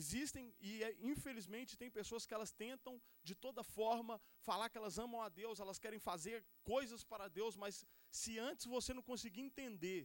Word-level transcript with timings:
existem 0.00 0.44
e 0.68 0.70
é, 0.86 0.90
infelizmente 1.12 1.78
tem 1.80 1.90
pessoas 1.98 2.24
que 2.26 2.34
elas 2.36 2.52
tentam 2.64 2.94
de 3.28 3.34
toda 3.44 3.62
forma 3.78 4.14
falar 4.48 4.68
que 4.70 4.78
elas 4.80 4.96
amam 5.04 5.20
a 5.26 5.30
Deus, 5.40 5.60
elas 5.64 5.80
querem 5.84 6.00
fazer 6.10 6.36
coisas 6.72 7.02
para 7.10 7.28
Deus, 7.38 7.56
mas 7.62 7.74
se 8.20 8.32
antes 8.48 8.66
você 8.76 8.92
não 8.98 9.04
conseguir 9.10 9.42
entender 9.48 10.00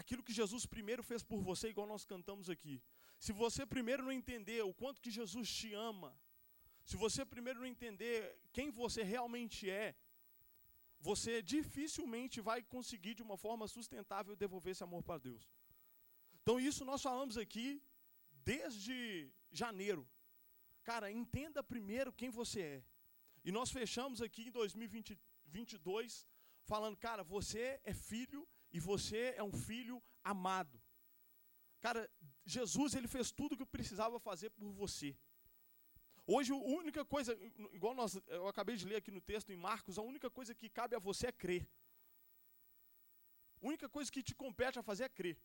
aquilo 0.00 0.24
que 0.26 0.38
Jesus 0.40 0.64
primeiro 0.74 1.02
fez 1.10 1.22
por 1.30 1.40
você, 1.50 1.68
igual 1.68 1.88
nós 1.94 2.04
cantamos 2.12 2.48
aqui, 2.54 2.76
se 3.24 3.32
você 3.42 3.62
primeiro 3.74 4.04
não 4.06 4.14
entender 4.20 4.60
o 4.70 4.74
quanto 4.80 5.02
que 5.04 5.16
Jesus 5.20 5.48
te 5.58 5.70
ama, 5.90 6.10
se 6.90 6.96
você 7.04 7.24
primeiro 7.34 7.60
não 7.60 7.70
entender 7.74 8.16
quem 8.56 8.70
você 8.82 9.02
realmente 9.14 9.70
é, 9.70 9.94
você 11.08 11.32
dificilmente 11.54 12.40
vai 12.48 12.60
conseguir 12.74 13.14
de 13.18 13.22
uma 13.26 13.36
forma 13.44 13.66
sustentável 13.76 14.34
devolver 14.44 14.72
esse 14.72 14.84
amor 14.88 15.02
para 15.08 15.22
Deus. 15.28 15.44
Então 16.40 16.56
isso 16.68 16.84
nós 16.90 17.02
falamos 17.08 17.36
aqui 17.44 17.66
desde 18.44 19.30
janeiro. 19.50 20.08
Cara, 20.84 21.10
entenda 21.10 21.62
primeiro 21.62 22.12
quem 22.12 22.30
você 22.30 22.60
é. 22.60 22.84
E 23.44 23.52
nós 23.52 23.70
fechamos 23.70 24.20
aqui 24.20 24.48
em 24.48 24.50
2022 24.50 26.26
falando, 26.64 26.96
cara, 26.96 27.22
você 27.22 27.80
é 27.84 27.92
filho 27.92 28.48
e 28.70 28.78
você 28.80 29.34
é 29.36 29.42
um 29.42 29.52
filho 29.52 30.02
amado. 30.22 30.80
Cara, 31.80 32.08
Jesus 32.44 32.94
ele 32.94 33.08
fez 33.08 33.32
tudo 33.32 33.54
o 33.54 33.56
que 33.56 33.66
precisava 33.66 34.18
fazer 34.20 34.50
por 34.50 34.70
você. 34.72 35.16
Hoje 36.24 36.52
a 36.52 36.56
única 36.56 37.04
coisa, 37.04 37.36
igual 37.72 37.94
nós, 37.94 38.14
eu 38.28 38.46
acabei 38.46 38.76
de 38.76 38.86
ler 38.86 38.96
aqui 38.96 39.10
no 39.10 39.20
texto 39.20 39.50
em 39.50 39.56
Marcos, 39.56 39.98
a 39.98 40.02
única 40.02 40.30
coisa 40.30 40.54
que 40.54 40.68
cabe 40.68 40.94
a 40.94 41.00
você 41.00 41.26
é 41.26 41.32
crer. 41.32 41.68
A 43.60 43.66
única 43.66 43.88
coisa 43.88 44.10
que 44.10 44.22
te 44.22 44.34
compete 44.34 44.78
a 44.78 44.82
fazer 44.82 45.04
é 45.04 45.08
crer. 45.08 45.36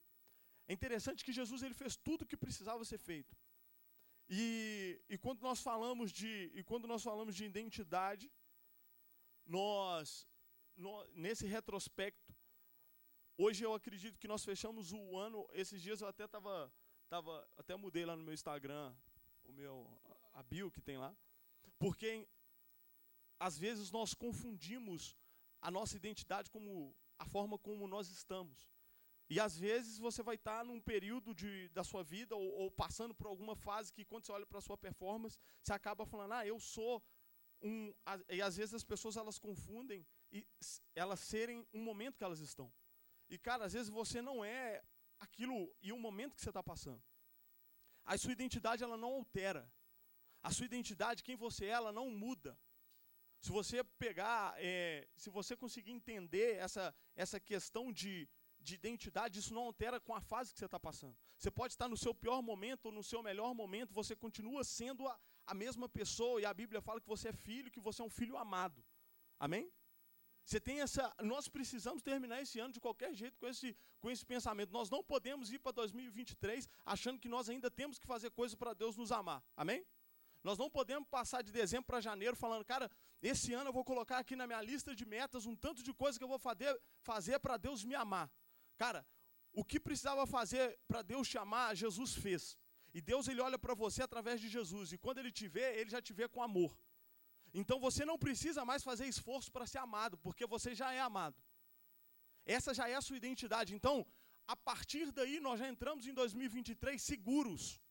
É 0.67 0.73
interessante 0.73 1.23
que 1.25 1.31
Jesus 1.31 1.63
ele 1.63 1.73
fez 1.73 1.95
tudo 1.95 2.23
o 2.23 2.27
que 2.27 2.37
precisava 2.45 2.83
ser 2.83 2.97
feito. 2.97 3.35
E, 4.29 5.01
e 5.09 5.17
quando 5.17 5.41
nós 5.41 5.61
falamos 5.61 6.11
de 6.11 6.51
e 6.53 6.63
quando 6.63 6.87
nós 6.87 7.01
falamos 7.01 7.33
de 7.35 7.45
identidade, 7.45 8.29
nós, 9.45 10.27
nesse 11.13 11.45
retrospecto, 11.47 12.35
hoje 13.37 13.63
eu 13.63 13.73
acredito 13.73 14.19
que 14.19 14.27
nós 14.27 14.43
fechamos 14.43 14.91
o 14.91 15.17
ano. 15.17 15.47
Esses 15.53 15.81
dias 15.81 16.01
eu 16.01 16.09
até 16.09 16.25
estava 16.25 16.71
tava, 17.07 17.49
até 17.57 17.73
mudei 17.75 18.05
lá 18.05 18.15
no 18.17 18.23
meu 18.23 18.33
Instagram 18.33 18.93
o 19.45 19.53
meu 19.53 19.87
a 20.33 20.43
bio 20.43 20.69
que 20.69 20.81
tem 20.81 20.97
lá, 20.97 21.15
porque 21.79 22.27
às 23.39 23.57
vezes 23.57 23.89
nós 23.91 24.13
confundimos 24.13 25.15
a 25.61 25.71
nossa 25.71 25.95
identidade 25.95 26.49
como 26.49 26.95
a 27.17 27.25
forma 27.25 27.57
como 27.57 27.87
nós 27.87 28.09
estamos. 28.09 28.69
E 29.29 29.39
às 29.39 29.57
vezes 29.57 29.97
você 29.97 30.23
vai 30.23 30.35
estar 30.35 30.63
num 30.63 30.79
período 30.79 31.33
de, 31.33 31.67
da 31.69 31.83
sua 31.83 32.03
vida 32.03 32.35
ou, 32.35 32.49
ou 32.61 32.71
passando 32.71 33.13
por 33.13 33.27
alguma 33.27 33.55
fase 33.55 33.91
que 33.91 34.05
quando 34.05 34.25
você 34.25 34.31
olha 34.31 34.45
para 34.45 34.59
a 34.59 34.61
sua 34.61 34.77
performance, 34.77 35.37
você 35.61 35.73
acaba 35.73 36.05
falando, 36.05 36.33
ah, 36.33 36.47
eu 36.47 36.59
sou 36.59 37.03
um. 37.61 37.93
E 38.29 38.41
às 38.41 38.55
vezes 38.55 38.73
as 38.73 38.85
pessoas 38.85 39.17
elas 39.17 39.37
confundem 39.37 40.05
e 40.31 40.47
elas 40.95 41.19
serem 41.19 41.67
um 41.73 41.83
momento 41.83 42.17
que 42.17 42.23
elas 42.23 42.39
estão. 42.39 42.71
E 43.29 43.37
cara, 43.37 43.65
às 43.65 43.73
vezes 43.73 43.89
você 43.89 44.21
não 44.21 44.45
é 44.45 44.81
aquilo 45.19 45.75
e 45.81 45.91
o 45.91 45.99
momento 45.99 46.35
que 46.35 46.41
você 46.41 46.49
está 46.49 46.63
passando. 46.63 47.03
A 48.05 48.17
sua 48.17 48.31
identidade 48.31 48.83
ela 48.83 48.97
não 48.97 49.13
altera. 49.15 49.69
A 50.41 50.51
sua 50.51 50.65
identidade, 50.65 51.23
quem 51.23 51.35
você 51.35 51.65
é, 51.65 51.69
ela 51.69 51.91
não 51.91 52.09
muda. 52.09 52.57
Se 53.41 53.51
você 53.51 53.83
pegar, 53.83 54.55
é, 54.57 55.07
se 55.15 55.29
você 55.29 55.55
conseguir 55.55 55.91
entender 55.91 56.55
essa, 56.55 56.95
essa 57.15 57.39
questão 57.39 57.91
de 57.91 58.27
de 58.67 58.75
identidade, 58.81 59.39
isso 59.41 59.53
não 59.57 59.63
altera 59.69 59.97
com 60.05 60.13
a 60.19 60.21
fase 60.31 60.51
que 60.53 60.59
você 60.59 60.65
está 60.65 60.79
passando. 60.87 61.15
Você 61.37 61.49
pode 61.59 61.73
estar 61.73 61.87
no 61.93 61.99
seu 62.03 62.13
pior 62.23 62.41
momento 62.51 62.87
ou 62.87 62.91
no 62.91 63.03
seu 63.11 63.21
melhor 63.29 63.51
momento, 63.61 63.93
você 64.01 64.15
continua 64.25 64.63
sendo 64.63 65.07
a, 65.07 65.13
a 65.45 65.53
mesma 65.63 65.87
pessoa, 65.99 66.41
e 66.41 66.45
a 66.45 66.53
Bíblia 66.61 66.81
fala 66.81 67.01
que 67.03 67.07
você 67.15 67.29
é 67.29 67.33
filho, 67.33 67.71
que 67.75 67.79
você 67.79 68.01
é 68.01 68.05
um 68.05 68.15
filho 68.19 68.35
amado. 68.45 68.83
Amém? 69.39 69.65
Você 70.43 70.59
tem 70.67 70.79
essa. 70.85 71.03
Nós 71.21 71.47
precisamos 71.55 72.01
terminar 72.01 72.41
esse 72.41 72.57
ano 72.57 72.73
de 72.73 72.79
qualquer 72.79 73.13
jeito 73.13 73.37
com 73.37 73.47
esse, 73.47 73.75
com 73.99 74.09
esse 74.09 74.25
pensamento. 74.25 74.71
Nós 74.71 74.89
não 74.89 75.03
podemos 75.03 75.51
ir 75.51 75.59
para 75.59 75.73
2023 75.73 76.69
achando 76.85 77.19
que 77.19 77.29
nós 77.35 77.49
ainda 77.49 77.69
temos 77.69 77.99
que 77.99 78.07
fazer 78.07 78.29
coisas 78.31 78.55
para 78.55 78.73
Deus 78.73 78.95
nos 78.95 79.11
amar. 79.11 79.43
Amém? 79.57 79.85
Nós 80.43 80.57
não 80.57 80.69
podemos 80.69 81.07
passar 81.09 81.41
de 81.41 81.51
dezembro 81.51 81.85
para 81.85 81.99
janeiro 81.99 82.35
falando, 82.35 82.63
cara, 82.63 82.89
esse 83.21 83.53
ano 83.53 83.69
eu 83.69 83.73
vou 83.73 83.83
colocar 83.83 84.19
aqui 84.19 84.35
na 84.35 84.47
minha 84.47 84.61
lista 84.61 84.95
de 84.95 85.05
metas 85.05 85.45
um 85.45 85.55
tanto 85.55 85.83
de 85.83 85.93
coisa 85.93 86.17
que 86.17 86.23
eu 86.23 86.27
vou 86.27 86.39
fazer, 86.39 86.81
fazer 87.01 87.39
para 87.39 87.57
Deus 87.57 87.83
me 87.83 87.95
amar. 87.95 88.31
Cara, 88.83 89.05
o 89.59 89.63
que 89.69 89.79
precisava 89.79 90.25
fazer 90.37 90.65
para 90.87 91.01
Deus 91.01 91.27
chamar, 91.27 91.75
Jesus 91.83 92.13
fez. 92.25 92.57
E 92.93 93.01
Deus 93.01 93.27
ele 93.27 93.41
olha 93.47 93.59
para 93.59 93.73
você 93.83 94.01
através 94.03 94.39
de 94.43 94.49
Jesus. 94.55 94.91
E 94.91 94.97
quando 94.97 95.19
ele 95.21 95.31
te 95.39 95.47
vê, 95.55 95.65
ele 95.79 95.89
já 95.95 96.01
te 96.01 96.13
vê 96.19 96.27
com 96.27 96.41
amor. 96.41 96.71
Então 97.53 97.79
você 97.79 98.03
não 98.05 98.17
precisa 98.25 98.63
mais 98.69 98.83
fazer 98.89 99.05
esforço 99.07 99.51
para 99.51 99.67
ser 99.71 99.79
amado, 99.79 100.17
porque 100.25 100.45
você 100.45 100.75
já 100.81 100.91
é 100.93 100.99
amado. 100.99 101.37
Essa 102.45 102.73
já 102.79 102.87
é 102.87 102.95
a 102.95 103.05
sua 103.07 103.17
identidade. 103.17 103.73
Então, 103.77 104.05
a 104.47 104.55
partir 104.55 105.11
daí, 105.11 105.39
nós 105.39 105.59
já 105.59 105.67
entramos 105.67 106.07
em 106.07 106.13
2023 106.13 107.01
seguros. 107.01 107.81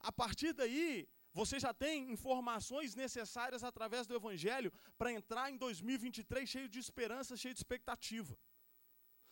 A 0.00 0.10
partir 0.10 0.52
daí, 0.52 1.08
você 1.32 1.60
já 1.60 1.72
tem 1.72 2.10
informações 2.10 2.94
necessárias 2.94 3.62
através 3.62 4.06
do 4.06 4.14
Evangelho 4.14 4.72
para 4.98 5.12
entrar 5.12 5.50
em 5.50 5.56
2023 5.56 6.48
cheio 6.48 6.68
de 6.68 6.80
esperança, 6.80 7.36
cheio 7.36 7.54
de 7.54 7.60
expectativa. 7.60 8.36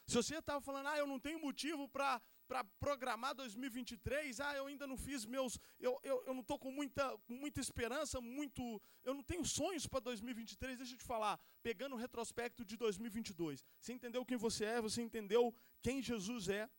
Se 0.08 0.16
você 0.16 0.36
estava 0.36 0.58
falando, 0.58 0.86
ah, 0.86 0.96
eu 0.96 1.06
não 1.06 1.20
tenho 1.20 1.38
motivo 1.38 1.86
para 1.86 2.64
programar 2.80 3.34
2023, 3.34 4.40
ah, 4.40 4.56
eu 4.56 4.66
ainda 4.66 4.86
não 4.86 4.96
fiz 4.96 5.26
meus. 5.26 5.58
Eu, 5.78 6.00
eu, 6.02 6.22
eu 6.26 6.32
não 6.32 6.40
estou 6.40 6.58
com 6.58 6.72
muita, 6.72 7.14
muita 7.28 7.60
esperança, 7.60 8.18
muito. 8.18 8.80
Eu 9.04 9.12
não 9.12 9.22
tenho 9.22 9.44
sonhos 9.44 9.86
para 9.86 10.00
2023, 10.00 10.78
deixa 10.78 10.94
eu 10.94 10.98
te 10.98 11.04
falar. 11.04 11.38
Pegando 11.62 11.94
o 11.94 11.98
retrospecto 11.98 12.64
de 12.64 12.74
2022. 12.78 13.62
Você 13.78 13.92
entendeu 13.92 14.24
quem 14.24 14.38
você 14.38 14.64
é, 14.64 14.80
você 14.80 15.02
entendeu 15.02 15.54
quem 15.82 16.00
Jesus 16.00 16.48
é. 16.48 16.70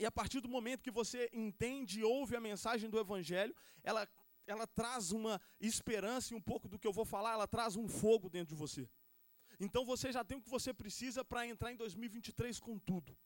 E 0.00 0.06
a 0.06 0.10
partir 0.10 0.40
do 0.40 0.48
momento 0.48 0.82
que 0.82 0.90
você 0.90 1.28
entende 1.34 2.00
e 2.00 2.04
ouve 2.04 2.36
a 2.36 2.40
mensagem 2.40 2.88
do 2.88 2.98
Evangelho, 2.98 3.54
ela, 3.82 4.08
ela 4.46 4.66
traz 4.66 5.12
uma 5.12 5.38
esperança 5.60 6.32
e 6.32 6.36
um 6.36 6.40
pouco 6.40 6.70
do 6.70 6.78
que 6.78 6.86
eu 6.86 6.92
vou 6.92 7.04
falar, 7.04 7.32
ela 7.32 7.46
traz 7.46 7.76
um 7.76 7.86
fogo 7.86 8.30
dentro 8.30 8.54
de 8.54 8.58
você. 8.58 8.88
Então 9.58 9.84
você 9.84 10.12
já 10.12 10.22
tem 10.24 10.36
o 10.36 10.42
que 10.42 10.50
você 10.50 10.72
precisa 10.72 11.24
para 11.24 11.46
entrar 11.46 11.72
em 11.72 11.76
2023 11.76 12.60
com 12.60 12.78
tudo. 12.78 13.16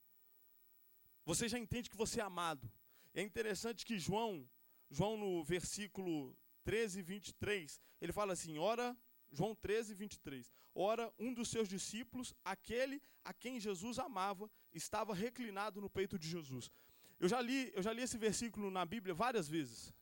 Você 1.24 1.48
já 1.48 1.58
entende 1.58 1.90
que 1.90 1.96
você 1.96 2.20
é 2.20 2.22
amado. 2.22 2.70
É 3.12 3.22
interessante 3.22 3.84
que 3.84 3.98
João, 3.98 4.48
João 4.88 5.16
no 5.16 5.44
versículo 5.44 6.36
13, 6.64 7.02
23, 7.02 7.80
ele 8.00 8.12
fala 8.12 8.32
assim: 8.32 8.58
Ora, 8.58 8.96
João 9.32 9.54
13, 9.54 9.94
23. 9.94 10.50
Ora, 10.74 11.12
um 11.18 11.34
dos 11.34 11.48
seus 11.48 11.68
discípulos, 11.68 12.32
aquele 12.44 13.02
a 13.24 13.34
quem 13.34 13.58
Jesus 13.58 13.98
amava, 13.98 14.50
estava 14.72 15.12
reclinado 15.14 15.80
no 15.80 15.90
peito 15.90 16.18
de 16.18 16.28
Jesus. 16.28 16.70
Eu 17.18 17.28
já 17.28 17.40
li, 17.40 17.70
eu 17.74 17.82
já 17.82 17.92
li 17.92 18.02
esse 18.02 18.16
versículo 18.16 18.70
na 18.70 18.84
Bíblia 18.86 19.12
várias 19.12 19.48
vezes, 19.48 19.92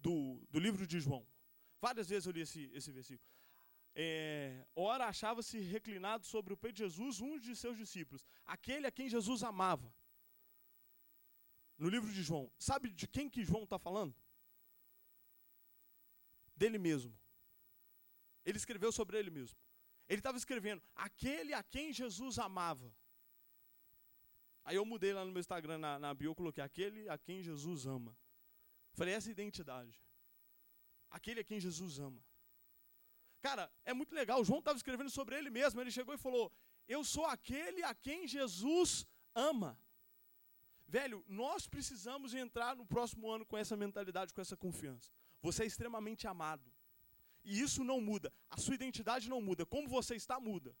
do, 0.00 0.44
do 0.50 0.58
livro 0.58 0.86
de 0.86 1.00
João. 1.00 1.26
Várias 1.80 2.08
vezes 2.08 2.26
eu 2.26 2.32
li 2.32 2.40
esse, 2.40 2.68
esse 2.74 2.90
versículo 2.90 3.26
é, 4.00 4.64
ora 4.76 5.06
achava-se 5.06 5.58
reclinado 5.58 6.24
sobre 6.24 6.52
o 6.52 6.56
peito 6.56 6.76
de 6.76 6.84
Jesus 6.84 7.20
um 7.20 7.36
de 7.36 7.56
seus 7.56 7.76
discípulos, 7.76 8.24
aquele 8.44 8.86
a 8.86 8.92
quem 8.92 9.08
Jesus 9.08 9.42
amava. 9.42 9.92
No 11.76 11.88
livro 11.88 12.12
de 12.12 12.22
João, 12.22 12.48
sabe 12.56 12.90
de 12.90 13.08
quem 13.08 13.28
que 13.28 13.44
João 13.44 13.64
está 13.64 13.76
falando? 13.76 14.14
Dele 16.54 16.78
mesmo. 16.78 17.12
Ele 18.44 18.56
escreveu 18.56 18.92
sobre 18.92 19.18
ele 19.18 19.30
mesmo. 19.30 19.58
Ele 20.08 20.20
estava 20.20 20.38
escrevendo, 20.38 20.80
aquele 20.94 21.52
a 21.52 21.62
quem 21.62 21.92
Jesus 21.92 22.38
amava. 22.38 22.94
Aí 24.64 24.76
eu 24.76 24.84
mudei 24.84 25.12
lá 25.12 25.24
no 25.24 25.32
meu 25.32 25.40
Instagram, 25.40 25.78
na, 25.78 25.98
na 25.98 26.14
bio, 26.14 26.30
eu 26.30 26.34
coloquei, 26.36 26.62
aquele 26.62 27.08
a 27.08 27.18
quem 27.18 27.42
Jesus 27.42 27.84
ama. 27.84 28.16
Falei, 28.92 29.14
essa 29.14 29.28
é 29.28 29.32
identidade. 29.32 30.00
Aquele 31.10 31.40
a 31.40 31.44
quem 31.44 31.58
Jesus 31.58 31.98
ama. 31.98 32.22
Cara, 33.40 33.70
é 33.84 33.92
muito 33.92 34.14
legal. 34.14 34.40
O 34.40 34.44
João 34.44 34.58
estava 34.58 34.76
escrevendo 34.76 35.10
sobre 35.10 35.36
ele 35.36 35.50
mesmo. 35.50 35.80
Ele 35.80 35.90
chegou 35.90 36.14
e 36.14 36.18
falou: 36.18 36.52
Eu 36.86 37.04
sou 37.04 37.24
aquele 37.24 37.82
a 37.82 37.94
quem 37.94 38.26
Jesus 38.26 39.06
ama. 39.34 39.78
Velho, 40.86 41.22
nós 41.28 41.66
precisamos 41.66 42.32
entrar 42.34 42.74
no 42.74 42.86
próximo 42.86 43.30
ano 43.30 43.44
com 43.44 43.56
essa 43.56 43.76
mentalidade, 43.76 44.32
com 44.32 44.40
essa 44.40 44.56
confiança. 44.56 45.12
Você 45.42 45.62
é 45.64 45.66
extremamente 45.66 46.26
amado. 46.26 46.72
E 47.44 47.60
isso 47.60 47.84
não 47.84 48.00
muda. 48.00 48.32
A 48.48 48.56
sua 48.56 48.74
identidade 48.74 49.28
não 49.28 49.40
muda. 49.40 49.66
Como 49.66 49.86
você 49.86 50.16
está, 50.16 50.40
muda. 50.40 50.74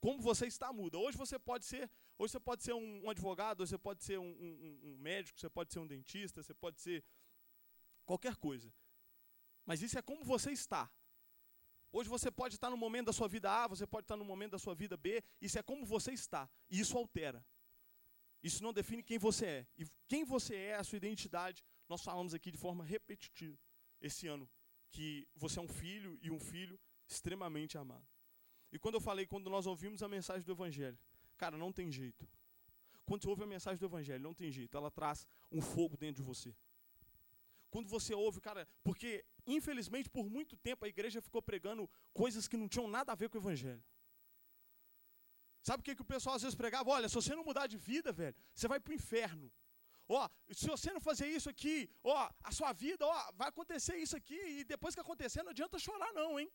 Como 0.00 0.20
você 0.20 0.46
está, 0.46 0.72
muda. 0.72 0.98
Hoje 0.98 1.16
você 1.16 1.38
pode 1.38 1.64
ser, 1.64 1.90
hoje 2.18 2.32
você 2.32 2.40
pode 2.40 2.62
ser 2.62 2.74
um, 2.74 3.04
um 3.04 3.10
advogado, 3.10 3.66
você 3.66 3.78
pode 3.78 4.02
ser 4.04 4.18
um, 4.18 4.30
um, 4.30 4.80
um 4.84 4.96
médico, 4.98 5.40
você 5.40 5.50
pode 5.50 5.72
ser 5.72 5.78
um 5.80 5.86
dentista, 5.86 6.42
você 6.42 6.54
pode 6.54 6.80
ser 6.80 7.04
qualquer 8.04 8.36
coisa. 8.36 8.72
Mas 9.64 9.82
isso 9.82 9.98
é 9.98 10.02
como 10.02 10.24
você 10.24 10.50
está. 10.50 10.90
Hoje 11.92 12.08
você 12.08 12.30
pode 12.30 12.56
estar 12.56 12.70
no 12.70 12.76
momento 12.76 13.06
da 13.06 13.12
sua 13.12 13.28
vida 13.28 13.50
A, 13.50 13.68
você 13.68 13.86
pode 13.86 14.04
estar 14.04 14.16
no 14.16 14.24
momento 14.24 14.52
da 14.52 14.58
sua 14.58 14.74
vida 14.74 14.96
B, 14.96 15.22
isso 15.40 15.58
é 15.58 15.62
como 15.62 15.86
você 15.86 16.12
está. 16.12 16.50
E 16.68 16.80
isso 16.80 16.98
altera. 16.98 17.44
Isso 18.42 18.62
não 18.62 18.72
define 18.72 19.02
quem 19.02 19.16
você 19.16 19.46
é. 19.46 19.66
E 19.78 19.86
quem 20.08 20.24
você 20.24 20.54
é, 20.56 20.74
a 20.74 20.84
sua 20.84 20.96
identidade, 20.96 21.64
nós 21.88 22.02
falamos 22.02 22.34
aqui 22.34 22.50
de 22.50 22.58
forma 22.58 22.84
repetitiva 22.84 23.58
esse 24.00 24.26
ano 24.26 24.48
que 24.90 25.26
você 25.34 25.58
é 25.58 25.62
um 25.62 25.68
filho 25.68 26.18
e 26.20 26.30
um 26.30 26.38
filho 26.38 26.78
extremamente 27.08 27.78
amado. 27.78 28.06
E 28.70 28.78
quando 28.78 28.96
eu 28.96 29.00
falei, 29.00 29.24
quando 29.24 29.48
nós 29.48 29.66
ouvimos 29.66 30.02
a 30.02 30.08
mensagem 30.08 30.44
do 30.44 30.52
Evangelho, 30.52 30.98
cara, 31.36 31.56
não 31.56 31.72
tem 31.72 31.90
jeito. 31.90 32.28
Quando 33.06 33.22
você 33.22 33.28
ouve 33.28 33.44
a 33.44 33.46
mensagem 33.46 33.78
do 33.78 33.86
Evangelho, 33.86 34.22
não 34.22 34.34
tem 34.34 34.50
jeito, 34.50 34.76
ela 34.76 34.90
traz 34.90 35.26
um 35.50 35.60
fogo 35.60 35.96
dentro 35.96 36.22
de 36.22 36.26
você. 36.26 36.54
Quando 37.70 37.88
você 37.88 38.14
ouve, 38.14 38.40
cara, 38.40 38.68
porque 38.82 39.24
infelizmente 39.46 40.08
por 40.08 40.28
muito 40.28 40.56
tempo 40.56 40.84
a 40.84 40.88
igreja 40.88 41.20
ficou 41.20 41.42
pregando 41.42 41.90
coisas 42.12 42.48
que 42.48 42.56
não 42.56 42.68
tinham 42.68 42.88
nada 42.88 43.12
a 43.12 43.14
ver 43.14 43.28
com 43.28 43.38
o 43.38 43.40
Evangelho. 43.40 43.82
Sabe 45.62 45.80
o 45.80 45.84
que, 45.84 45.94
que 45.96 46.02
o 46.02 46.12
pessoal 46.14 46.36
às 46.36 46.42
vezes 46.42 46.54
pregava? 46.54 46.90
Olha, 46.90 47.08
se 47.08 47.14
você 47.14 47.34
não 47.34 47.44
mudar 47.44 47.66
de 47.66 47.78
vida, 47.78 48.12
velho, 48.12 48.36
você 48.54 48.68
vai 48.68 48.78
para 48.78 48.90
o 48.92 48.94
inferno. 48.94 49.50
Ó, 50.06 50.28
se 50.50 50.66
você 50.66 50.92
não 50.92 51.00
fazer 51.00 51.26
isso 51.26 51.48
aqui, 51.48 51.90
ó, 52.02 52.30
a 52.42 52.52
sua 52.52 52.72
vida, 52.72 53.06
ó, 53.06 53.32
vai 53.32 53.48
acontecer 53.48 53.96
isso 53.96 54.14
aqui 54.14 54.38
e 54.58 54.64
depois 54.64 54.94
que 54.94 55.00
acontecer 55.00 55.42
não 55.42 55.50
adianta 55.50 55.78
chorar 55.78 56.12
não, 56.12 56.38
hein? 56.38 56.52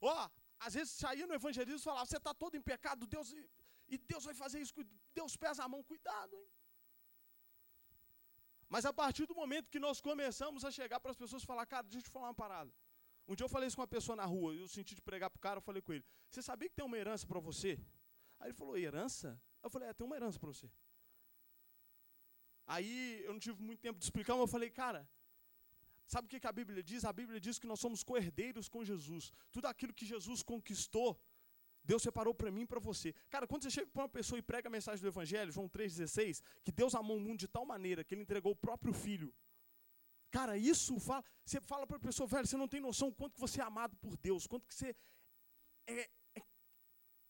Ó, 0.00 0.30
às 0.60 0.74
vezes 0.74 0.92
saía 0.92 1.26
no 1.26 1.34
evangelismo 1.34 1.80
e 1.80 1.82
falava, 1.82 2.06
você 2.06 2.16
está 2.16 2.32
todo 2.32 2.56
em 2.56 2.62
pecado, 2.62 3.06
Deus 3.06 3.34
e 3.88 3.98
Deus 3.98 4.24
vai 4.24 4.34
fazer 4.34 4.60
isso, 4.60 4.72
Deus 5.12 5.36
pesa 5.36 5.64
a 5.64 5.68
mão, 5.68 5.82
cuidado, 5.82 6.36
hein? 6.36 6.46
Mas 8.68 8.84
a 8.84 8.92
partir 8.92 9.26
do 9.26 9.34
momento 9.34 9.70
que 9.70 9.78
nós 9.78 10.00
começamos 10.00 10.64
a 10.64 10.70
chegar 10.70 11.00
para 11.00 11.10
as 11.10 11.16
pessoas 11.16 11.42
e 11.42 11.46
falar, 11.46 11.64
cara, 11.66 11.84
deixa 11.84 11.98
eu 11.98 12.02
te 12.02 12.10
falar 12.10 12.28
uma 12.28 12.34
parada. 12.34 12.72
Um 13.26 13.34
dia 13.34 13.44
eu 13.44 13.48
falei 13.48 13.66
isso 13.66 13.76
com 13.76 13.82
uma 13.82 13.88
pessoa 13.88 14.16
na 14.16 14.24
rua, 14.24 14.54
eu 14.54 14.68
senti 14.68 14.94
de 14.94 15.02
pregar 15.02 15.30
para 15.30 15.38
o 15.38 15.40
cara, 15.40 15.58
eu 15.58 15.62
falei 15.62 15.82
com 15.82 15.92
ele, 15.92 16.04
você 16.30 16.42
sabia 16.42 16.68
que 16.68 16.74
tem 16.74 16.84
uma 16.84 16.96
herança 16.96 17.26
para 17.26 17.38
você? 17.38 17.78
Aí 18.40 18.48
ele 18.48 18.54
falou, 18.54 18.76
herança? 18.76 19.40
Eu 19.62 19.70
falei, 19.70 19.88
é, 19.88 19.92
tem 19.92 20.06
uma 20.06 20.16
herança 20.16 20.38
para 20.38 20.48
você. 20.48 20.70
Aí 22.66 23.22
eu 23.24 23.32
não 23.32 23.40
tive 23.40 23.62
muito 23.62 23.80
tempo 23.80 23.98
de 23.98 24.04
explicar, 24.04 24.34
mas 24.34 24.42
eu 24.42 24.46
falei, 24.46 24.70
cara, 24.70 25.08
sabe 26.06 26.26
o 26.26 26.28
que, 26.28 26.46
a 26.46 26.52
Bíblia 26.52 26.82
diz? 26.82 27.04
A 27.04 27.12
Bíblia 27.12 27.40
diz 27.40 27.58
que 27.58 27.66
nós 27.66 27.80
somos 27.80 28.02
coerdeiros 28.02 28.68
com 28.68 28.84
Jesus. 28.84 29.32
Tudo 29.50 29.66
aquilo 29.66 29.92
que 29.92 30.06
Jesus 30.06 30.42
conquistou, 30.42 31.18
Deus 31.90 32.02
separou 32.02 32.34
para 32.34 32.50
mim 32.50 32.64
e 32.64 32.66
para 32.66 32.80
você. 32.88 33.14
Cara, 33.30 33.46
quando 33.46 33.62
você 33.62 33.70
chega 33.70 33.90
para 33.90 34.02
uma 34.02 34.08
pessoa 34.18 34.38
e 34.38 34.42
prega 34.42 34.68
a 34.68 34.74
mensagem 34.76 35.00
do 35.02 35.08
Evangelho, 35.08 35.50
João 35.50 35.68
3,16, 35.76 36.42
que 36.64 36.72
Deus 36.80 36.94
amou 36.94 37.16
o 37.16 37.20
mundo 37.26 37.38
de 37.44 37.48
tal 37.48 37.64
maneira 37.64 38.04
que 38.04 38.14
ele 38.14 38.24
entregou 38.26 38.52
o 38.52 38.56
próprio 38.66 38.92
filho. 38.92 39.34
Cara, 40.30 40.58
isso 40.72 41.00
fala. 41.00 41.24
Você 41.46 41.58
fala 41.62 41.86
para 41.86 41.96
a 41.96 42.06
pessoa, 42.08 42.26
velho, 42.26 42.46
você 42.46 42.58
não 42.58 42.68
tem 42.68 42.80
noção 42.88 43.10
quanto 43.10 43.32
que 43.36 43.40
você 43.40 43.58
é 43.62 43.64
amado 43.64 43.96
por 43.96 44.18
Deus, 44.18 44.46
quanto 44.46 44.66
que 44.68 44.74
você 44.74 44.94
é, 45.86 46.10
é 46.36 46.42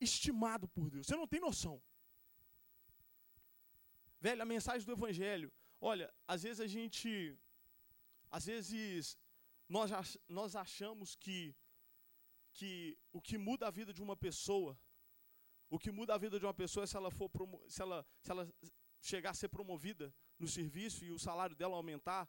estimado 0.01 0.67
por 0.67 0.91
Deus. 0.91 1.07
Você 1.07 1.15
não 1.15 1.29
tem 1.29 1.41
noção. 1.49 1.81
Velho, 4.21 4.43
a 4.43 4.51
mensagem 4.57 4.85
do 4.85 4.93
Evangelho. 4.93 5.53
Olha, 5.81 6.13
às 6.27 6.43
vezes 6.43 6.59
a 6.59 6.67
gente. 6.67 7.39
Às 8.29 8.47
vezes 8.47 9.17
nós, 9.69 10.19
nós 10.29 10.57
achamos 10.57 11.15
que, 11.15 11.55
que 12.59 12.99
o 13.13 13.21
que 13.27 13.37
muda 13.39 13.69
a 13.69 13.71
vida 13.79 13.93
de 13.97 14.03
uma 14.07 14.17
pessoa, 14.17 14.73
o 15.71 15.79
que 15.79 15.91
muda 15.99 16.15
a 16.15 16.19
vida 16.19 16.37
de 16.41 16.47
uma 16.49 16.57
pessoa 16.63 16.85
é 16.85 16.89
se 16.93 16.97
ela, 17.01 17.11
for 17.19 17.31
se 17.69 17.81
ela, 17.85 17.99
se 18.21 18.31
ela 18.33 18.45
chegar 19.01 19.31
a 19.31 19.35
ser 19.41 19.49
promovida 19.49 20.13
no 20.39 20.49
serviço 20.49 21.05
e 21.05 21.13
o 21.13 21.19
salário 21.19 21.55
dela 21.55 21.77
aumentar. 21.77 22.29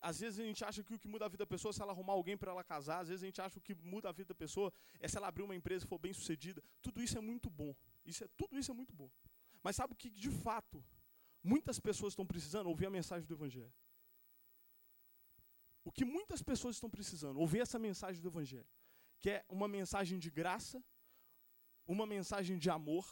Às 0.00 0.20
vezes 0.20 0.38
a 0.38 0.44
gente 0.44 0.62
acha 0.64 0.84
que 0.84 0.94
o 0.94 0.98
que 0.98 1.08
muda 1.08 1.24
a 1.24 1.28
vida 1.28 1.44
da 1.44 1.52
pessoa 1.54 1.70
é 1.70 1.72
se 1.72 1.82
ela 1.82 1.92
arrumar 1.92 2.12
alguém 2.12 2.36
para 2.36 2.52
ela 2.52 2.62
casar. 2.62 3.00
Às 3.00 3.08
vezes 3.08 3.22
a 3.24 3.26
gente 3.26 3.40
acha 3.40 3.58
que 3.58 3.72
o 3.72 3.76
que 3.76 3.86
muda 3.94 4.08
a 4.10 4.12
vida 4.12 4.28
da 4.28 4.38
pessoa 4.44 4.72
é 5.00 5.08
se 5.08 5.16
ela 5.16 5.28
abrir 5.28 5.42
uma 5.42 5.56
empresa 5.56 5.84
e 5.84 5.88
for 5.88 5.98
bem 5.98 6.12
sucedida. 6.12 6.62
Tudo 6.80 7.02
isso 7.02 7.18
é 7.18 7.20
muito 7.20 7.50
bom. 7.50 7.74
Isso 8.04 8.22
é, 8.22 8.28
tudo 8.36 8.58
isso 8.58 8.70
é 8.70 8.74
muito 8.74 8.94
bom. 8.94 9.10
Mas 9.62 9.76
sabe 9.76 9.94
o 9.94 9.96
que 9.96 10.10
de 10.10 10.30
fato 10.30 10.84
muitas 11.42 11.80
pessoas 11.80 12.12
estão 12.12 12.26
precisando? 12.26 12.68
Ouvir 12.68 12.86
a 12.86 12.90
mensagem 12.90 13.26
do 13.26 13.34
Evangelho. 13.34 13.72
O 15.84 15.92
que 15.92 16.04
muitas 16.04 16.42
pessoas 16.42 16.76
estão 16.76 16.88
precisando? 16.88 17.38
Ouvir 17.38 17.60
essa 17.60 17.78
mensagem 17.78 18.20
do 18.20 18.28
Evangelho. 18.28 18.66
Que 19.20 19.30
é 19.30 19.44
uma 19.48 19.68
mensagem 19.68 20.18
de 20.18 20.30
graça, 20.30 20.82
uma 21.86 22.06
mensagem 22.06 22.58
de 22.58 22.70
amor. 22.70 23.06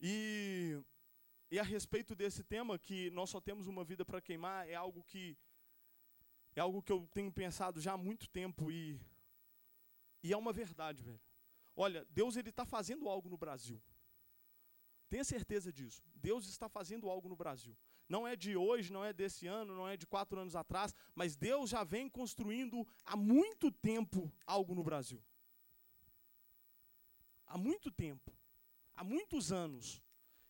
E, 0.00 0.82
e 1.50 1.58
a 1.58 1.62
respeito 1.62 2.14
desse 2.14 2.42
tema, 2.42 2.78
que 2.78 3.10
nós 3.10 3.30
só 3.30 3.40
temos 3.40 3.66
uma 3.66 3.84
vida 3.84 4.04
para 4.04 4.20
queimar, 4.20 4.68
é 4.68 4.74
algo 4.74 5.02
que 5.04 5.38
é 6.56 6.60
algo 6.60 6.82
que 6.82 6.90
eu 6.90 7.08
tenho 7.14 7.32
pensado 7.32 7.80
já 7.80 7.92
há 7.92 7.96
muito 7.96 8.28
tempo 8.28 8.72
e, 8.72 9.00
e 10.22 10.32
é 10.32 10.36
uma 10.36 10.52
verdade, 10.52 11.02
velho. 11.02 11.20
Olha, 11.76 12.04
Deus 12.10 12.36
ele 12.36 12.50
está 12.50 12.64
fazendo 12.64 13.08
algo 13.08 13.28
no 13.28 13.38
Brasil. 13.38 13.80
Tenha 15.08 15.24
certeza 15.24 15.72
disso. 15.72 16.02
Deus 16.14 16.46
está 16.48 16.68
fazendo 16.68 17.08
algo 17.08 17.28
no 17.28 17.36
Brasil. 17.36 17.76
Não 18.10 18.26
é 18.26 18.34
de 18.34 18.56
hoje, 18.56 18.92
não 18.92 19.04
é 19.04 19.12
desse 19.12 19.46
ano, 19.46 19.72
não 19.72 19.86
é 19.88 19.96
de 19.96 20.04
quatro 20.04 20.40
anos 20.40 20.56
atrás, 20.56 20.92
mas 21.14 21.36
Deus 21.36 21.70
já 21.70 21.84
vem 21.84 22.08
construindo 22.08 22.84
há 23.04 23.16
muito 23.16 23.70
tempo 23.70 24.32
algo 24.44 24.74
no 24.74 24.82
Brasil. 24.82 25.22
Há 27.46 27.56
muito 27.56 27.88
tempo. 27.88 28.36
Há 28.94 29.04
muitos 29.04 29.52
anos. 29.52 30.02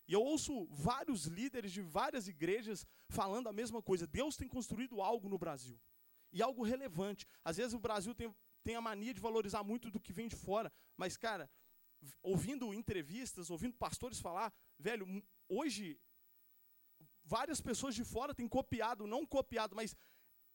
E 0.07 0.13
eu 0.13 0.23
ouço 0.23 0.65
vários 0.71 1.27
líderes 1.27 1.71
de 1.71 1.83
várias 1.83 2.27
igrejas 2.27 2.83
falando 3.07 3.47
a 3.47 3.53
mesma 3.53 3.79
coisa. 3.79 4.07
Deus 4.07 4.35
tem 4.35 4.47
construído 4.47 4.99
algo 4.99 5.29
no 5.29 5.37
Brasil. 5.37 5.79
E 6.33 6.41
algo 6.41 6.63
relevante. 6.63 7.27
Às 7.45 7.57
vezes 7.57 7.75
o 7.75 7.79
Brasil 7.79 8.15
tem, 8.15 8.35
tem 8.63 8.75
a 8.75 8.81
mania 8.81 9.13
de 9.13 9.21
valorizar 9.21 9.63
muito 9.63 9.91
do 9.91 9.99
que 9.99 10.11
vem 10.11 10.27
de 10.27 10.35
fora. 10.35 10.73
Mas, 10.97 11.15
cara, 11.15 11.47
ouvindo 12.23 12.73
entrevistas, 12.73 13.51
ouvindo 13.51 13.77
pastores 13.77 14.19
falar, 14.19 14.51
velho, 14.79 15.23
hoje 15.47 15.99
várias 17.35 17.61
pessoas 17.61 17.95
de 17.95 18.03
fora 18.03 18.35
têm 18.35 18.47
copiado, 18.57 19.07
não 19.07 19.25
copiado, 19.25 19.73
mas 19.79 19.95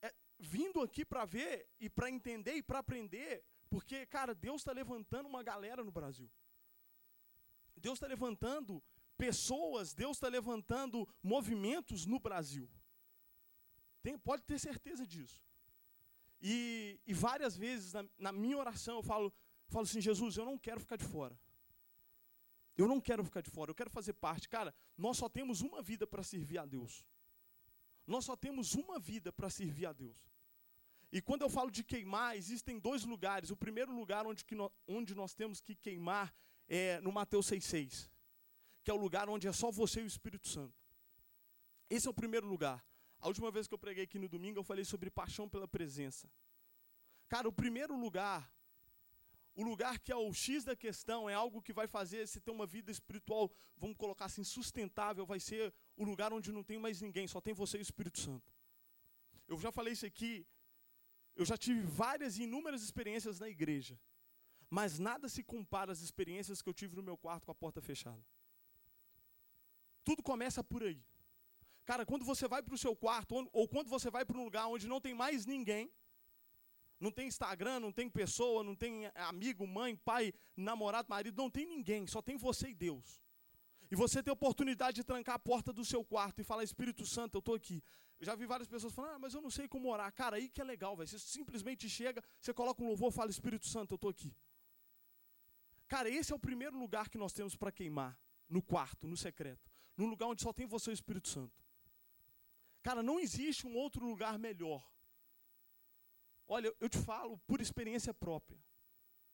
é, 0.02 0.14
vindo 0.38 0.82
aqui 0.82 1.02
para 1.06 1.24
ver 1.24 1.66
e 1.80 1.88
para 1.88 2.10
entender 2.16 2.54
e 2.56 2.62
para 2.62 2.80
aprender, 2.80 3.32
porque, 3.70 4.04
cara, 4.16 4.34
Deus 4.34 4.60
está 4.60 4.72
levantando 4.72 5.26
uma 5.26 5.42
galera 5.42 5.82
no 5.82 5.90
Brasil. 5.98 6.30
Deus 7.84 7.96
está 7.96 8.06
levantando 8.06 8.82
pessoas, 9.16 9.94
Deus 9.94 10.18
está 10.18 10.28
levantando 10.28 11.08
movimentos 11.22 12.04
no 12.04 12.18
Brasil. 12.18 12.68
Tem, 14.02 14.18
pode 14.18 14.42
ter 14.42 14.58
certeza 14.58 15.06
disso. 15.06 15.40
E, 16.40 17.00
e 17.06 17.14
várias 17.14 17.56
vezes 17.56 17.94
na, 17.94 18.04
na 18.18 18.32
minha 18.32 18.58
oração 18.58 18.96
eu 18.96 19.02
falo, 19.02 19.32
falo 19.68 19.84
assim, 19.84 20.02
Jesus, 20.02 20.36
eu 20.36 20.44
não 20.44 20.58
quero 20.58 20.80
ficar 20.80 20.96
de 20.96 21.08
fora. 21.14 21.36
Eu 22.76 22.86
não 22.86 23.00
quero 23.00 23.24
ficar 23.24 23.40
de 23.40 23.50
fora, 23.50 23.70
eu 23.70 23.74
quero 23.74 23.90
fazer 23.90 24.12
parte. 24.12 24.48
Cara, 24.48 24.74
nós 24.96 25.16
só 25.16 25.28
temos 25.28 25.62
uma 25.62 25.80
vida 25.80 26.06
para 26.06 26.22
servir 26.22 26.58
a 26.58 26.66
Deus. 26.66 27.04
Nós 28.06 28.24
só 28.24 28.36
temos 28.36 28.74
uma 28.74 28.98
vida 28.98 29.32
para 29.32 29.48
servir 29.48 29.86
a 29.86 29.92
Deus. 29.92 30.16
E 31.10 31.22
quando 31.22 31.42
eu 31.42 31.48
falo 31.48 31.70
de 31.70 31.82
queimar, 31.82 32.36
existem 32.36 32.78
dois 32.78 33.04
lugares. 33.04 33.50
O 33.50 33.56
primeiro 33.56 33.92
lugar 33.92 34.26
onde, 34.26 34.44
nós, 34.52 34.70
onde 34.86 35.14
nós 35.14 35.34
temos 35.34 35.60
que 35.60 35.74
queimar 35.74 36.34
é 36.68 37.00
no 37.00 37.12
Mateus 37.12 37.46
6,6, 37.50 38.10
que 38.82 38.90
é 38.90 38.94
o 38.94 38.96
lugar 38.96 39.28
onde 39.28 39.46
é 39.46 39.52
só 39.52 39.70
você 39.70 40.00
e 40.00 40.04
o 40.04 40.06
Espírito 40.06 40.48
Santo. 40.48 40.74
Esse 41.88 42.06
é 42.06 42.10
o 42.10 42.14
primeiro 42.14 42.46
lugar. 42.46 42.84
A 43.20 43.28
última 43.28 43.50
vez 43.50 43.66
que 43.66 43.74
eu 43.74 43.78
preguei 43.78 44.04
aqui 44.04 44.18
no 44.18 44.28
domingo, 44.28 44.58
eu 44.58 44.64
falei 44.64 44.84
sobre 44.84 45.10
paixão 45.10 45.48
pela 45.48 45.66
presença. 45.66 46.28
Cara, 47.28 47.48
o 47.48 47.52
primeiro 47.52 47.96
lugar 47.98 48.52
o 49.56 49.62
lugar 49.62 49.98
que 49.98 50.12
é 50.12 50.16
o 50.16 50.32
X 50.32 50.64
da 50.64 50.76
questão, 50.76 51.28
é 51.28 51.34
algo 51.34 51.62
que 51.62 51.72
vai 51.72 51.86
fazer 51.86 52.28
você 52.28 52.38
ter 52.38 52.50
uma 52.50 52.66
vida 52.66 52.90
espiritual, 52.92 53.50
vamos 53.76 53.96
colocar 53.96 54.26
assim, 54.26 54.44
sustentável, 54.44 55.24
vai 55.24 55.40
ser 55.40 55.72
o 55.96 56.04
lugar 56.04 56.30
onde 56.30 56.52
não 56.52 56.62
tem 56.62 56.78
mais 56.78 57.00
ninguém, 57.00 57.26
só 57.26 57.40
tem 57.40 57.54
você 57.54 57.78
e 57.78 57.80
o 57.80 57.88
Espírito 57.88 58.20
Santo. 58.20 58.52
Eu 59.48 59.58
já 59.58 59.72
falei 59.72 59.94
isso 59.94 60.04
aqui, 60.04 60.46
eu 61.34 61.46
já 61.46 61.56
tive 61.56 61.80
várias 61.80 62.36
e 62.36 62.42
inúmeras 62.42 62.82
experiências 62.82 63.40
na 63.40 63.48
igreja, 63.48 63.98
mas 64.68 64.98
nada 64.98 65.26
se 65.26 65.42
compara 65.42 65.90
às 65.90 66.02
experiências 66.02 66.60
que 66.60 66.68
eu 66.68 66.74
tive 66.74 66.94
no 66.94 67.02
meu 67.02 67.16
quarto 67.16 67.46
com 67.46 67.52
a 67.52 67.54
porta 67.54 67.80
fechada. 67.80 68.22
Tudo 70.04 70.22
começa 70.22 70.62
por 70.62 70.82
aí. 70.82 71.02
Cara, 71.86 72.04
quando 72.04 72.26
você 72.26 72.46
vai 72.46 72.62
para 72.62 72.74
o 72.74 72.78
seu 72.78 72.94
quarto, 72.94 73.48
ou, 73.52 73.66
quando 73.66 73.88
você 73.88 74.10
vai 74.10 74.24
para 74.24 74.36
um 74.36 74.44
lugar 74.44 74.66
onde 74.66 74.86
não 74.86 75.00
tem 75.00 75.14
mais 75.14 75.46
ninguém, 75.46 75.90
não 76.98 77.10
tem 77.10 77.28
Instagram, 77.28 77.80
não 77.80 77.92
tem 77.92 78.08
pessoa, 78.08 78.64
não 78.64 78.74
tem 78.74 79.10
amigo, 79.14 79.66
mãe, 79.66 79.94
pai, 79.96 80.32
namorado, 80.56 81.08
marido, 81.08 81.36
não 81.36 81.50
tem 81.50 81.66
ninguém, 81.66 82.06
só 82.06 82.22
tem 82.22 82.36
você 82.36 82.68
e 82.68 82.74
Deus. 82.74 83.20
E 83.90 83.94
você 83.94 84.22
tem 84.22 84.30
a 84.30 84.34
oportunidade 84.34 84.96
de 84.96 85.04
trancar 85.04 85.36
a 85.36 85.38
porta 85.38 85.72
do 85.72 85.84
seu 85.84 86.04
quarto 86.04 86.40
e 86.40 86.44
falar, 86.44 86.64
Espírito 86.64 87.06
Santo, 87.06 87.36
eu 87.36 87.38
estou 87.38 87.54
aqui. 87.54 87.82
Eu 88.18 88.26
já 88.26 88.34
vi 88.34 88.46
várias 88.46 88.68
pessoas 88.68 88.92
falando, 88.92 89.14
ah, 89.14 89.18
mas 89.18 89.34
eu 89.34 89.40
não 89.40 89.50
sei 89.50 89.68
como 89.68 89.88
orar. 89.90 90.12
Cara, 90.12 90.36
aí 90.36 90.48
que 90.48 90.60
é 90.60 90.64
legal, 90.64 90.96
velho. 90.96 91.08
Você 91.08 91.18
simplesmente 91.18 91.88
chega, 91.88 92.24
você 92.40 92.52
coloca 92.52 92.82
um 92.82 92.88
louvor 92.88 93.12
e 93.12 93.14
fala, 93.14 93.30
Espírito 93.30 93.66
Santo, 93.66 93.92
eu 93.92 93.96
estou 93.96 94.10
aqui. 94.10 94.34
Cara, 95.86 96.08
esse 96.08 96.32
é 96.32 96.34
o 96.34 96.38
primeiro 96.38 96.76
lugar 96.76 97.08
que 97.08 97.18
nós 97.18 97.32
temos 97.32 97.54
para 97.54 97.70
queimar. 97.70 98.18
No 98.48 98.62
quarto, 98.62 99.06
no 99.06 99.16
secreto. 99.16 99.70
Num 99.96 100.06
lugar 100.06 100.26
onde 100.26 100.42
só 100.42 100.52
tem 100.52 100.66
você 100.66 100.90
e 100.90 100.92
o 100.92 100.94
Espírito 100.94 101.28
Santo. 101.28 101.64
Cara, 102.82 103.02
não 103.02 103.20
existe 103.20 103.66
um 103.66 103.76
outro 103.76 104.04
lugar 104.04 104.38
melhor 104.38 104.84
Olha, 106.48 106.72
eu 106.80 106.88
te 106.88 106.98
falo 106.98 107.38
por 107.46 107.60
experiência 107.60 108.14
própria. 108.14 108.58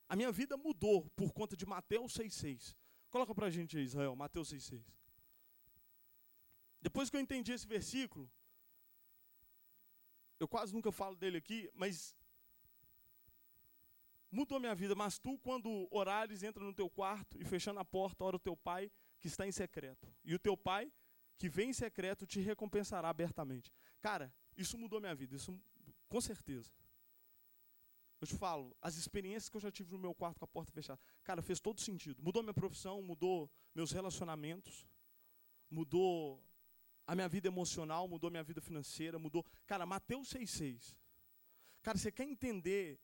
A 0.09 0.17
minha 0.17 0.33
vida 0.33 0.57
mudou 0.57 1.09
por 1.11 1.33
conta 1.33 1.57
de 1.57 1.67
Mateus 1.67 2.15
6,6. 2.15 2.75
Coloca 3.11 3.35
para 3.35 3.47
a 3.47 3.51
gente 3.51 3.77
aí, 3.77 3.85
Israel, 3.85 4.17
Mateus 4.17 4.53
6,6. 4.53 4.83
Depois 6.81 7.09
que 7.09 7.17
eu 7.17 7.21
entendi 7.21 7.53
esse 7.53 7.67
versículo, 7.67 8.31
eu 10.41 10.49
quase 10.49 10.73
nunca 10.75 10.91
falo 10.91 11.15
dele 11.15 11.37
aqui, 11.37 11.71
mas 11.75 12.17
mudou 14.31 14.59
minha 14.59 14.75
vida. 14.75 14.95
Mas 14.95 15.19
tu, 15.19 15.39
quando 15.39 15.87
orares, 15.91 16.43
entra 16.43 16.65
no 16.65 16.75
teu 16.75 16.91
quarto 16.91 17.41
e 17.41 17.45
fechando 17.45 17.79
a 17.79 17.85
porta, 17.85 18.25
ora 18.25 18.37
o 18.37 18.41
teu 18.41 18.57
pai 18.57 18.91
que 19.21 19.29
está 19.29 19.47
em 19.47 19.53
secreto. 19.53 20.13
E 20.25 20.35
o 20.35 20.39
teu 20.39 20.57
pai 20.57 20.93
que 21.39 21.49
vem 21.49 21.71
em 21.71 21.73
secreto 21.73 22.27
te 22.27 22.41
recompensará 22.41 23.09
abertamente. 23.09 23.73
Cara, 24.01 24.35
isso 24.57 24.77
mudou 24.77 25.01
minha 25.01 25.15
vida, 25.15 25.37
isso 25.37 25.61
com 26.09 26.21
certeza. 26.21 26.73
Eu 28.23 28.27
te 28.29 28.37
falo, 28.37 28.73
as 28.81 28.97
experiências 28.97 29.49
que 29.49 29.57
eu 29.57 29.61
já 29.61 29.69
tive 29.69 29.91
no 29.91 29.99
meu 29.99 30.15
quarto 30.15 30.39
com 30.39 30.45
a 30.45 30.49
porta 30.49 30.71
fechada, 30.71 31.01
cara, 31.25 31.43
fez 31.43 31.59
todo 31.59 31.81
sentido. 31.81 32.23
Mudou 32.23 32.41
minha 32.41 32.55
profissão, 32.55 33.03
mudou 33.03 33.51
meus 33.75 33.91
relacionamentos, 33.91 34.87
mudou 35.69 36.41
a 37.05 37.17
minha 37.17 37.29
vida 37.29 37.49
emocional, 37.49 38.07
mudou 38.07 38.31
minha 38.31 38.45
vida 38.45 38.61
financeira, 38.61 39.19
mudou. 39.19 39.45
Cara, 39.67 39.85
Mateus 39.85 40.33
6,6. 40.33 40.95
Cara, 41.83 41.99
você 41.99 42.13
quer 42.13 42.23
entender. 42.23 43.01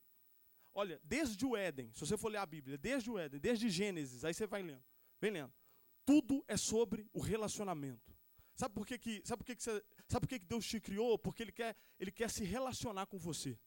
Olha, 0.72 1.00
desde 1.02 1.44
o 1.44 1.56
Éden, 1.56 1.90
se 1.92 1.98
você 1.98 2.16
for 2.16 2.28
ler 2.28 2.38
a 2.38 2.46
Bíblia, 2.46 2.78
desde 2.78 3.10
o 3.10 3.18
Éden, 3.18 3.40
desde 3.40 3.68
Gênesis, 3.68 4.24
aí 4.24 4.32
você 4.32 4.46
vai 4.46 4.62
lendo. 4.62 4.84
Vem 5.20 5.32
lendo. 5.32 5.52
Tudo 6.06 6.44
é 6.46 6.56
sobre 6.56 7.10
o 7.12 7.18
relacionamento. 7.18 8.16
Sabe 8.54 8.72
por 8.72 8.86
que, 8.86 8.96
que, 8.96 9.20
sabe 9.24 9.38
por 9.38 9.46
que, 9.46 9.56
que, 9.56 9.62
você, 9.64 9.84
sabe 10.06 10.20
por 10.20 10.28
que, 10.28 10.38
que 10.38 10.46
Deus 10.46 10.64
te 10.64 10.80
criou? 10.80 11.18
Porque 11.18 11.42
ele 11.42 11.52
quer, 11.52 11.74
ele 11.98 12.12
quer 12.12 12.30
se 12.30 12.44
relacionar 12.44 13.06
com 13.06 13.18
você. 13.18 13.58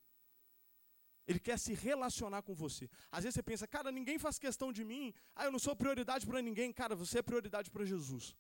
Ele 1.28 1.40
quer 1.40 1.58
se 1.58 1.74
relacionar 1.74 2.42
com 2.42 2.54
você. 2.54 2.90
Às 3.12 3.24
vezes 3.24 3.36
você 3.36 3.44
pensa, 3.44 3.68
cara, 3.68 3.92
ninguém 3.92 4.18
faz 4.18 4.40
questão 4.40 4.72
de 4.72 4.84
mim. 4.84 5.14
Ah, 5.36 5.46
eu 5.46 5.52
não 5.52 5.60
sou 5.60 5.76
prioridade 5.76 6.26
para 6.26 6.42
ninguém. 6.42 6.74
Cara, 6.74 6.96
você 6.96 7.20
é 7.20 7.22
prioridade 7.22 7.70
para 7.70 7.86
Jesus. 7.86 8.36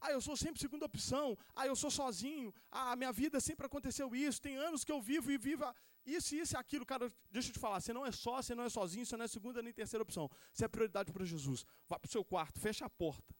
Ah, 0.00 0.10
eu 0.10 0.20
sou 0.20 0.36
sempre 0.36 0.60
segunda 0.60 0.84
opção. 0.84 1.38
Ah, 1.54 1.66
eu 1.66 1.76
sou 1.76 1.90
sozinho. 1.90 2.52
Ah, 2.70 2.94
minha 2.96 3.12
vida 3.12 3.40
sempre 3.40 3.66
aconteceu 3.66 4.14
isso. 4.14 4.42
Tem 4.42 4.56
anos 4.56 4.84
que 4.84 4.90
eu 4.90 5.00
vivo 5.00 5.30
e 5.30 5.38
viva 5.38 5.74
isso, 6.04 6.34
isso 6.34 6.54
e 6.54 6.58
aquilo. 6.58 6.84
Cara, 6.84 7.12
deixa 7.30 7.48
eu 7.50 7.52
te 7.52 7.58
falar. 7.60 7.80
Você 7.80 7.92
não 7.92 8.04
é 8.04 8.10
só, 8.10 8.42
você 8.42 8.54
não 8.54 8.64
é 8.64 8.68
sozinho, 8.68 9.06
você 9.06 9.16
não 9.16 9.24
é 9.24 9.28
segunda 9.28 9.62
nem 9.62 9.72
terceira 9.72 10.02
opção. 10.02 10.28
Você 10.52 10.64
é 10.64 10.68
prioridade 10.68 11.12
para 11.12 11.24
Jesus. 11.24 11.64
Vá 11.88 11.98
para 11.98 12.08
o 12.08 12.10
seu 12.10 12.24
quarto, 12.24 12.58
fecha 12.60 12.84
a 12.84 12.90
porta. 12.90 13.34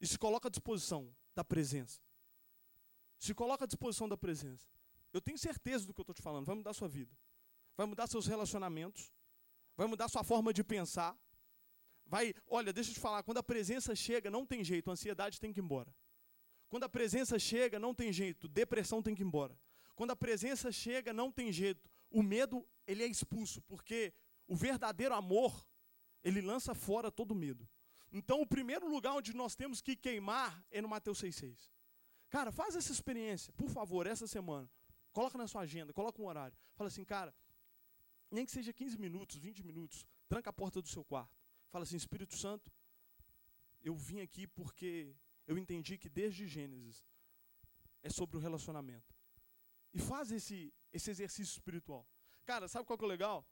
E 0.00 0.06
se 0.06 0.16
coloca 0.16 0.46
à 0.46 0.50
disposição 0.50 1.12
da 1.34 1.44
presença. 1.44 2.00
Se 3.18 3.34
coloca 3.34 3.64
à 3.64 3.66
disposição 3.66 4.08
da 4.08 4.16
presença. 4.16 4.68
Eu 5.12 5.20
tenho 5.20 5.36
certeza 5.36 5.84
do 5.84 5.92
que 5.92 6.00
eu 6.00 6.04
estou 6.04 6.14
te 6.14 6.22
falando. 6.22 6.46
Vai 6.46 6.54
mudar 6.54 6.70
a 6.70 6.74
sua 6.74 6.88
vida. 6.88 7.12
Vai 7.78 7.86
mudar 7.86 8.08
seus 8.08 8.26
relacionamentos. 8.26 9.12
Vai 9.76 9.86
mudar 9.86 10.08
sua 10.08 10.24
forma 10.24 10.52
de 10.52 10.64
pensar. 10.64 11.16
Vai, 12.04 12.34
olha, 12.48 12.72
deixa 12.72 12.90
eu 12.90 12.94
te 12.94 12.98
falar, 13.00 13.22
quando 13.22 13.38
a 13.38 13.42
presença 13.42 13.94
chega, 13.94 14.28
não 14.28 14.44
tem 14.44 14.64
jeito, 14.64 14.90
a 14.90 14.94
ansiedade 14.94 15.38
tem 15.38 15.52
que 15.52 15.60
ir 15.60 15.62
embora. 15.62 15.94
Quando 16.68 16.82
a 16.82 16.88
presença 16.88 17.38
chega, 17.38 17.78
não 17.78 17.94
tem 17.94 18.12
jeito, 18.12 18.48
depressão 18.48 19.00
tem 19.00 19.14
que 19.14 19.22
ir 19.22 19.26
embora. 19.26 19.56
Quando 19.94 20.10
a 20.10 20.16
presença 20.16 20.72
chega, 20.72 21.12
não 21.12 21.30
tem 21.30 21.52
jeito, 21.52 21.88
o 22.10 22.20
medo, 22.20 22.66
ele 22.84 23.04
é 23.04 23.06
expulso, 23.06 23.62
porque 23.62 24.12
o 24.48 24.56
verdadeiro 24.56 25.14
amor, 25.14 25.64
ele 26.24 26.40
lança 26.40 26.74
fora 26.74 27.12
todo 27.12 27.32
medo. 27.32 27.68
Então, 28.10 28.40
o 28.40 28.46
primeiro 28.46 28.88
lugar 28.88 29.12
onde 29.12 29.32
nós 29.36 29.54
temos 29.54 29.80
que 29.80 29.94
queimar 29.94 30.64
é 30.72 30.82
no 30.82 30.88
Mateus 30.88 31.22
6,6. 31.22 31.70
Cara, 32.28 32.50
faz 32.50 32.74
essa 32.74 32.90
experiência, 32.90 33.52
por 33.52 33.70
favor, 33.70 34.04
essa 34.04 34.26
semana. 34.26 34.68
Coloca 35.12 35.38
na 35.38 35.46
sua 35.46 35.62
agenda, 35.62 35.92
coloca 35.92 36.20
um 36.20 36.26
horário. 36.26 36.56
Fala 36.74 36.88
assim, 36.88 37.04
cara, 37.04 37.32
nem 38.30 38.44
que 38.44 38.52
seja 38.52 38.72
15 38.72 38.98
minutos, 38.98 39.36
20 39.36 39.64
minutos, 39.64 40.06
tranca 40.28 40.50
a 40.50 40.52
porta 40.52 40.80
do 40.82 40.88
seu 40.88 41.04
quarto. 41.04 41.36
Fala 41.70 41.84
assim: 41.84 41.96
Espírito 41.96 42.36
Santo, 42.36 42.70
eu 43.82 43.94
vim 43.94 44.20
aqui 44.20 44.46
porque 44.46 45.14
eu 45.46 45.56
entendi 45.56 45.96
que 45.96 46.08
desde 46.08 46.46
Gênesis 46.46 47.06
é 48.02 48.10
sobre 48.10 48.36
o 48.36 48.40
relacionamento. 48.40 49.14
E 49.92 49.98
faz 49.98 50.30
esse, 50.30 50.72
esse 50.92 51.10
exercício 51.10 51.52
espiritual. 51.52 52.06
Cara, 52.44 52.68
sabe 52.68 52.86
qual 52.86 52.98
que 52.98 53.04
é 53.04 53.06
o 53.06 53.08
legal? 53.08 53.46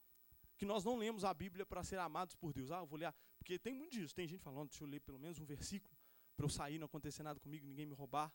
Que 0.56 0.64
nós 0.64 0.84
não 0.84 0.96
lemos 0.96 1.24
a 1.24 1.32
Bíblia 1.32 1.64
para 1.66 1.82
ser 1.82 1.98
amados 1.98 2.34
por 2.34 2.52
Deus. 2.52 2.70
Ah, 2.70 2.78
eu 2.78 2.86
vou 2.86 2.98
ler. 2.98 3.14
Porque 3.38 3.58
tem 3.58 3.74
muito 3.74 3.92
disso. 3.92 4.14
Tem 4.14 4.26
gente 4.26 4.42
falando, 4.42 4.68
deixa 4.68 4.84
eu 4.84 4.88
ler 4.88 5.00
pelo 5.00 5.18
menos 5.18 5.38
um 5.38 5.44
versículo 5.44 5.96
para 6.36 6.44
eu 6.44 6.50
sair, 6.50 6.78
não 6.78 6.86
acontecer 6.86 7.22
nada 7.22 7.40
comigo, 7.40 7.66
ninguém 7.66 7.86
me 7.86 7.94
roubar, 7.94 8.30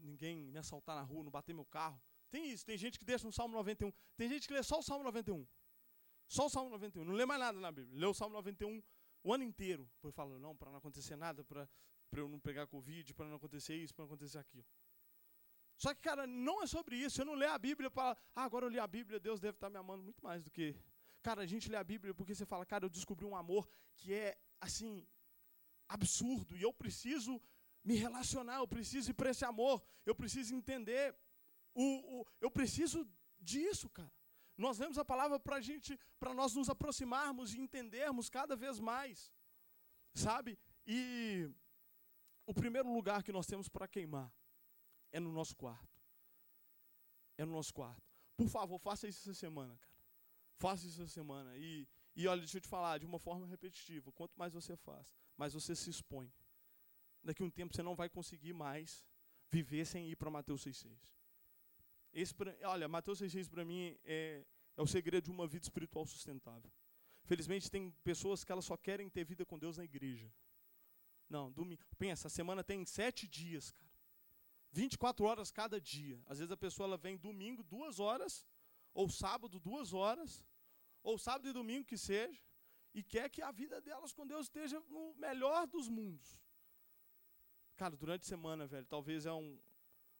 ninguém 0.00 0.36
me 0.36 0.58
assaltar 0.58 0.94
na 0.94 1.02
rua, 1.02 1.24
não 1.24 1.30
bater 1.30 1.52
meu 1.52 1.64
carro. 1.64 2.00
Tem 2.30 2.50
isso. 2.50 2.64
Tem 2.64 2.78
gente 2.78 2.98
que 2.98 3.04
deixa 3.04 3.26
no 3.26 3.32
Salmo 3.32 3.54
91. 3.54 3.92
Tem 4.16 4.28
gente 4.28 4.46
que 4.46 4.54
lê 4.54 4.62
só 4.62 4.78
o 4.78 4.82
Salmo 4.82 5.04
91. 5.04 5.46
Só 6.32 6.46
o 6.46 6.48
Salmo 6.48 6.70
91. 6.70 7.04
Não 7.04 7.12
lê 7.12 7.26
mais 7.26 7.38
nada 7.38 7.60
na 7.60 7.70
Bíblia. 7.70 8.00
Lê 8.00 8.06
o 8.06 8.14
Salmo 8.14 8.34
91 8.36 8.82
o 9.22 9.34
ano 9.34 9.44
inteiro. 9.44 9.86
Depois 9.96 10.14
fala, 10.14 10.38
não, 10.38 10.56
para 10.56 10.70
não 10.70 10.78
acontecer 10.78 11.14
nada, 11.14 11.44
para 11.44 11.68
eu 12.16 12.26
não 12.26 12.40
pegar 12.40 12.66
Covid, 12.66 13.12
para 13.12 13.26
não 13.28 13.36
acontecer 13.36 13.76
isso, 13.76 13.94
para 13.94 14.06
não 14.06 14.12
acontecer 14.12 14.38
aquilo. 14.38 14.64
Só 15.76 15.92
que, 15.92 16.00
cara, 16.00 16.26
não 16.26 16.62
é 16.62 16.66
sobre 16.66 16.96
isso. 16.96 17.16
Você 17.16 17.24
não 17.24 17.34
lê 17.34 17.44
a 17.44 17.58
Bíblia 17.58 17.90
para, 17.90 18.16
ah, 18.34 18.44
agora 18.44 18.64
eu 18.64 18.70
li 18.70 18.78
a 18.78 18.86
Bíblia, 18.86 19.20
Deus 19.20 19.40
deve 19.40 19.58
estar 19.58 19.68
me 19.68 19.76
amando 19.76 20.02
muito 20.02 20.24
mais 20.24 20.42
do 20.42 20.50
que. 20.50 20.74
Cara, 21.20 21.42
a 21.42 21.46
gente 21.46 21.68
lê 21.68 21.76
a 21.76 21.84
Bíblia 21.84 22.14
porque 22.14 22.34
você 22.34 22.46
fala, 22.46 22.64
cara, 22.64 22.86
eu 22.86 22.88
descobri 22.88 23.26
um 23.26 23.36
amor 23.36 23.68
que 23.94 24.14
é, 24.14 24.34
assim, 24.58 25.06
absurdo, 25.86 26.56
e 26.56 26.62
eu 26.62 26.72
preciso 26.72 27.38
me 27.84 27.94
relacionar, 27.94 28.56
eu 28.56 28.66
preciso 28.66 29.10
ir 29.10 29.14
para 29.14 29.28
esse 29.28 29.44
amor, 29.44 29.84
eu 30.06 30.14
preciso 30.14 30.54
entender, 30.54 31.14
o, 31.74 32.20
o, 32.20 32.26
eu 32.40 32.50
preciso 32.50 33.06
disso, 33.38 33.90
cara. 33.90 34.10
Nós 34.62 34.78
lemos 34.78 34.96
a 34.96 35.04
palavra 35.04 35.40
para 35.40 35.60
gente, 35.60 35.98
para 36.20 36.32
nós 36.32 36.54
nos 36.54 36.68
aproximarmos 36.68 37.52
e 37.52 37.58
entendermos 37.58 38.30
cada 38.30 38.54
vez 38.54 38.78
mais, 38.78 39.32
sabe? 40.14 40.56
E 40.86 41.50
o 42.46 42.54
primeiro 42.54 42.88
lugar 42.92 43.24
que 43.24 43.32
nós 43.32 43.44
temos 43.44 43.68
para 43.68 43.88
queimar 43.88 44.32
é 45.10 45.18
no 45.18 45.32
nosso 45.32 45.56
quarto. 45.56 45.92
É 47.36 47.44
no 47.44 47.50
nosso 47.50 47.74
quarto. 47.74 48.08
Por 48.36 48.48
favor, 48.48 48.78
faça 48.78 49.08
isso 49.08 49.28
essa 49.28 49.34
semana, 49.34 49.76
cara. 49.78 49.98
Faça 50.58 50.86
isso 50.86 51.02
essa 51.02 51.10
semana. 51.10 51.56
E, 51.56 51.88
e 52.14 52.28
olha, 52.28 52.42
deixa 52.42 52.58
eu 52.58 52.60
te 52.60 52.68
falar, 52.68 52.98
de 52.98 53.04
uma 53.04 53.18
forma 53.18 53.48
repetitiva, 53.48 54.12
quanto 54.12 54.38
mais 54.38 54.54
você 54.54 54.76
faz, 54.76 55.12
mais 55.36 55.54
você 55.54 55.74
se 55.74 55.90
expõe. 55.90 56.32
Daqui 57.20 57.42
a 57.42 57.46
um 57.46 57.50
tempo 57.50 57.74
você 57.74 57.82
não 57.82 57.96
vai 57.96 58.08
conseguir 58.08 58.52
mais 58.52 59.04
viver 59.50 59.84
sem 59.84 60.08
ir 60.08 60.14
para 60.14 60.30
Mateus 60.30 60.64
6,6. 60.64 61.00
Esse, 62.12 62.34
olha, 62.64 62.88
Mateus 62.88 63.20
6,6 63.20 63.48
para 63.48 63.64
mim 63.64 63.96
é, 64.04 64.44
é 64.76 64.82
o 64.82 64.86
segredo 64.86 65.24
de 65.24 65.30
uma 65.30 65.46
vida 65.46 65.64
espiritual 65.64 66.06
sustentável. 66.06 66.70
Felizmente 67.24 67.70
tem 67.70 67.90
pessoas 68.04 68.44
que 68.44 68.52
elas 68.52 68.64
só 68.64 68.76
querem 68.76 69.08
ter 69.08 69.24
vida 69.24 69.44
com 69.46 69.58
Deus 69.58 69.78
na 69.78 69.84
igreja. 69.84 70.30
Não, 71.28 71.50
domingo. 71.50 71.82
Pensa, 71.98 72.26
a 72.26 72.30
semana 72.30 72.62
tem 72.62 72.84
sete 72.84 73.26
dias, 73.26 73.70
cara. 73.70 73.90
24 74.72 75.24
horas 75.24 75.50
cada 75.50 75.80
dia. 75.80 76.20
Às 76.26 76.38
vezes 76.38 76.50
a 76.50 76.56
pessoa 76.56 76.86
ela 76.86 76.96
vem 76.96 77.16
domingo 77.16 77.62
duas 77.62 78.00
horas, 78.00 78.46
ou 78.92 79.08
sábado 79.08 79.60
duas 79.60 79.92
horas, 79.92 80.44
ou 81.02 81.18
sábado 81.18 81.48
e 81.48 81.52
domingo 81.52 81.86
que 81.86 81.96
seja, 81.96 82.42
e 82.94 83.02
quer 83.02 83.30
que 83.30 83.42
a 83.42 83.50
vida 83.50 83.80
delas 83.80 84.12
com 84.12 84.26
Deus 84.26 84.46
esteja 84.46 84.80
no 84.88 85.14
melhor 85.14 85.66
dos 85.66 85.88
mundos. 85.88 86.38
Cara, 87.76 87.96
durante 87.96 88.22
a 88.22 88.28
semana, 88.28 88.66
velho, 88.66 88.86
talvez 88.86 89.26
é 89.26 89.32
um, 89.32 89.58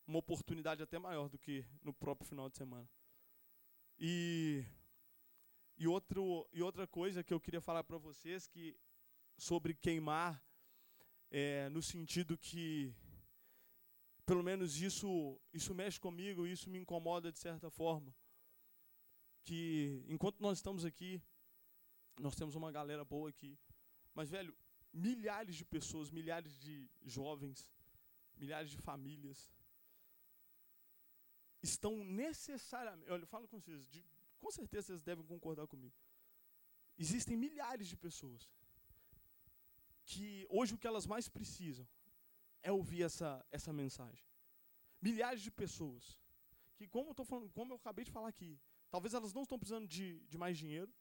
uma 0.07 0.19
oportunidade 0.19 0.83
até 0.83 0.99
maior 0.99 1.29
do 1.29 1.39
que 1.39 1.65
no 1.83 1.93
próprio 1.93 2.29
final 2.29 2.49
de 2.49 2.57
semana. 2.57 2.89
E, 3.99 4.65
e, 5.77 5.87
outro, 5.87 6.49
e 6.53 6.63
outra 6.63 6.87
coisa 6.87 7.23
que 7.23 7.33
eu 7.33 7.41
queria 7.41 7.61
falar 7.61 7.85
para 7.85 7.99
vocês 7.99 8.47
que 8.47 8.77
sobre 9.37 9.75
queimar, 9.75 10.43
é, 11.31 11.69
no 11.71 11.83
sentido 11.83 12.37
que, 12.37 12.95
pelo 14.27 14.43
menos 14.43 14.81
isso, 14.81 15.41
isso 15.53 15.75
mexe 15.75 15.99
comigo, 15.99 16.47
isso 16.47 16.69
me 16.69 16.79
incomoda 16.79 17.33
de 17.33 17.39
certa 17.39 17.71
forma. 17.71 18.15
Que 19.45 20.05
enquanto 20.09 20.41
nós 20.41 20.59
estamos 20.59 20.85
aqui, 20.85 21.21
nós 22.19 22.35
temos 22.35 22.55
uma 22.55 22.71
galera 22.71 23.05
boa 23.05 23.31
aqui, 23.31 23.59
mas, 24.15 24.31
velho, 24.31 24.55
milhares 24.93 25.57
de 25.57 25.65
pessoas, 25.65 26.11
milhares 26.11 26.59
de 26.59 26.89
jovens, 27.03 27.67
milhares 28.37 28.71
de 28.71 28.77
famílias, 28.77 29.51
estão 31.63 32.05
necessariamente. 32.05 33.11
Olha, 33.11 33.23
eu 33.23 33.27
falo 33.27 33.47
com 33.49 33.61
vocês, 33.61 33.89
de, 33.89 34.05
com 34.41 34.51
certeza 34.51 34.89
vocês 34.89 35.03
devem 35.03 35.25
concordar 35.25 35.67
comigo. 35.67 35.95
Existem 36.99 37.37
milhares 37.37 37.87
de 37.89 37.97
pessoas 37.97 38.51
que 40.05 40.47
hoje 40.51 40.75
o 40.75 40.79
que 40.79 40.87
elas 40.87 41.07
mais 41.07 41.29
precisam 41.29 41.87
é 42.63 42.71
ouvir 42.73 43.03
essa, 43.03 43.45
essa 43.51 43.73
mensagem. 43.73 44.25
Milhares 45.01 45.43
de 45.43 45.51
pessoas 45.51 46.19
que, 46.77 46.87
como 46.87 47.11
eu, 47.11 47.15
tô 47.15 47.25
falando, 47.25 47.51
como 47.51 47.73
eu 47.73 47.77
acabei 47.77 48.05
de 48.05 48.11
falar 48.11 48.29
aqui, 48.29 48.59
talvez 48.91 49.15
elas 49.15 49.33
não 49.33 49.43
estão 49.43 49.59
precisando 49.59 49.87
de, 49.87 50.21
de 50.29 50.37
mais 50.37 50.59
dinheiro, 50.59 50.93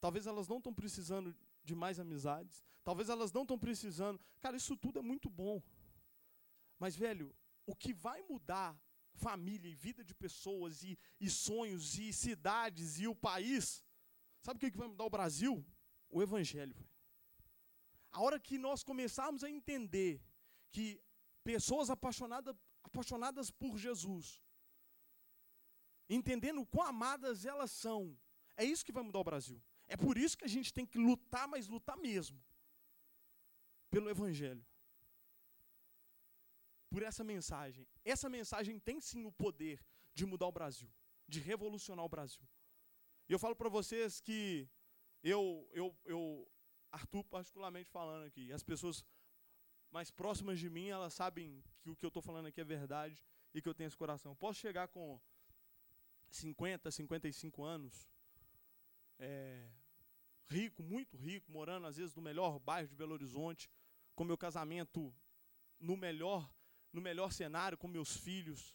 talvez 0.00 0.26
elas 0.26 0.48
não 0.48 0.58
estão 0.58 0.74
precisando 0.74 1.36
de 1.62 1.74
mais 1.74 1.98
amizades, 1.98 2.64
talvez 2.82 3.08
elas 3.08 3.32
não 3.32 3.42
estão 3.42 3.58
precisando. 3.58 4.20
Cara, 4.40 4.56
isso 4.56 4.76
tudo 4.76 4.98
é 4.98 5.02
muito 5.02 5.28
bom. 5.28 5.62
Mas, 6.78 6.96
velho, 6.96 7.34
o 7.66 7.74
que 7.74 7.92
vai 7.92 8.22
mudar 8.22 8.80
família 9.26 9.70
e 9.70 9.74
vida 9.86 10.02
de 10.10 10.14
pessoas 10.24 10.82
e, 10.82 10.92
e 11.20 11.28
sonhos 11.28 11.98
e 11.98 12.12
cidades 12.12 12.98
e 12.98 13.06
o 13.12 13.14
país. 13.14 13.84
Sabe 14.44 14.56
o 14.56 14.60
que, 14.60 14.70
que 14.70 14.82
vai 14.82 14.88
mudar 14.88 15.04
o 15.04 15.16
Brasil? 15.18 15.54
O 16.08 16.22
Evangelho. 16.22 16.76
A 18.10 18.22
hora 18.22 18.38
que 18.40 18.56
nós 18.66 18.82
começarmos 18.82 19.44
a 19.44 19.50
entender 19.50 20.12
que 20.70 20.86
pessoas 21.44 21.90
apaixonadas, 21.90 22.54
apaixonadas 22.82 23.50
por 23.50 23.76
Jesus, 23.76 24.42
entendendo 26.08 26.64
quão 26.66 26.86
amadas 26.86 27.44
elas 27.44 27.70
são, 27.70 28.00
é 28.56 28.64
isso 28.64 28.84
que 28.84 28.96
vai 28.98 29.02
mudar 29.02 29.20
o 29.20 29.30
Brasil. 29.30 29.62
É 29.86 29.96
por 29.96 30.18
isso 30.18 30.36
que 30.38 30.44
a 30.44 30.54
gente 30.56 30.72
tem 30.72 30.86
que 30.86 30.98
lutar, 30.98 31.46
mas 31.48 31.66
lutar 31.66 31.96
mesmo, 31.96 32.38
pelo 33.90 34.10
Evangelho. 34.10 34.64
Por 36.90 37.02
essa 37.02 37.22
mensagem. 37.22 37.86
Essa 38.04 38.28
mensagem 38.28 38.78
tem 38.78 39.00
sim 39.00 39.24
o 39.24 39.32
poder 39.32 39.84
de 40.14 40.24
mudar 40.24 40.46
o 40.46 40.52
Brasil, 40.52 40.90
de 41.26 41.40
revolucionar 41.40 42.04
o 42.04 42.08
Brasil. 42.08 42.46
E 43.28 43.32
eu 43.32 43.38
falo 43.38 43.54
para 43.54 43.68
vocês 43.68 44.20
que 44.20 44.68
eu, 45.22 45.68
eu, 45.72 45.96
eu, 46.04 46.50
Arthur 46.90 47.24
particularmente 47.24 47.90
falando 47.90 48.24
aqui, 48.24 48.52
as 48.52 48.62
pessoas 48.62 49.04
mais 49.90 50.10
próximas 50.10 50.58
de 50.58 50.68
mim, 50.68 50.88
elas 50.88 51.14
sabem 51.14 51.62
que 51.80 51.90
o 51.90 51.96
que 51.96 52.04
eu 52.04 52.08
estou 52.08 52.22
falando 52.22 52.46
aqui 52.46 52.60
é 52.60 52.64
verdade 52.64 53.22
e 53.54 53.60
que 53.60 53.68
eu 53.68 53.74
tenho 53.74 53.88
esse 53.88 53.96
coração. 53.96 54.32
Eu 54.32 54.36
posso 54.36 54.60
chegar 54.60 54.88
com 54.88 55.20
50, 56.30 56.90
55 56.90 57.62
anos, 57.62 58.08
é, 59.18 59.68
rico, 60.46 60.82
muito 60.82 61.16
rico, 61.16 61.50
morando 61.50 61.86
às 61.86 61.96
vezes 61.96 62.14
no 62.14 62.22
melhor 62.22 62.58
bairro 62.58 62.88
de 62.88 62.96
Belo 62.96 63.14
Horizonte, 63.14 63.70
com 64.14 64.24
meu 64.24 64.36
casamento 64.36 65.14
no 65.78 65.96
melhor, 65.96 66.50
no 66.92 67.00
melhor 67.00 67.32
cenário, 67.32 67.78
com 67.78 67.88
meus 67.88 68.16
filhos, 68.16 68.74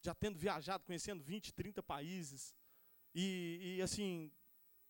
já 0.00 0.14
tendo 0.14 0.38
viajado, 0.38 0.84
conhecendo 0.84 1.22
20, 1.22 1.52
30 1.52 1.82
países, 1.82 2.54
e, 3.14 3.76
e 3.76 3.82
assim, 3.82 4.32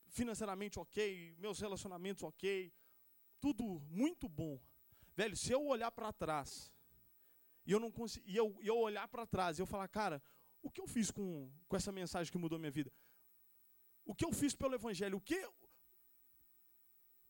financeiramente 0.09 0.79
ok, 0.79 1.35
meus 1.39 1.61
relacionamentos 1.61 2.23
ok, 2.23 2.73
tudo 3.41 3.81
muito 3.91 4.29
bom. 4.29 4.61
Velho, 5.17 5.37
se 5.37 5.53
eu 5.53 5.65
olhar 5.67 5.91
para 5.91 6.13
trás, 6.13 6.73
e 7.67 7.73
eu 7.73 7.81
não 7.81 7.93
e 8.25 8.37
eu, 8.37 8.57
eu 8.63 8.77
olhar 8.79 9.07
para 9.09 9.27
trás, 9.27 9.59
e 9.59 9.63
eu 9.63 9.67
falar, 9.67 9.89
cara, 9.89 10.23
o 10.63 10.71
que 10.71 10.81
eu 10.81 10.87
fiz 10.87 11.11
com, 11.11 11.51
com 11.69 11.77
essa 11.77 11.91
mensagem 11.91 12.31
que 12.31 12.39
mudou 12.39 12.59
minha 12.59 12.71
vida? 12.71 12.93
O 14.05 14.15
que 14.15 14.25
eu 14.25 14.33
fiz 14.33 14.55
pelo 14.55 14.75
Evangelho? 14.75 15.19
O 15.19 15.21
que, 15.21 15.49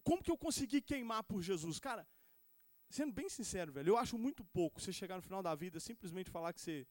como 0.02 0.22
que 0.22 0.30
eu 0.30 0.38
consegui 0.38 0.80
queimar 0.80 1.22
por 1.24 1.42
Jesus? 1.42 1.78
Cara, 1.78 2.06
sendo 2.90 3.12
bem 3.12 3.28
sincero, 3.28 3.72
velho, 3.72 3.90
eu 3.90 3.96
acho 3.96 4.18
muito 4.18 4.44
pouco 4.44 4.80
você 4.80 4.92
chegar 4.92 5.16
no 5.16 5.22
final 5.22 5.42
da 5.42 5.54
vida 5.54 5.78
simplesmente 5.80 6.30
falar 6.30 6.52
que 6.52 6.60
você, 6.60 6.86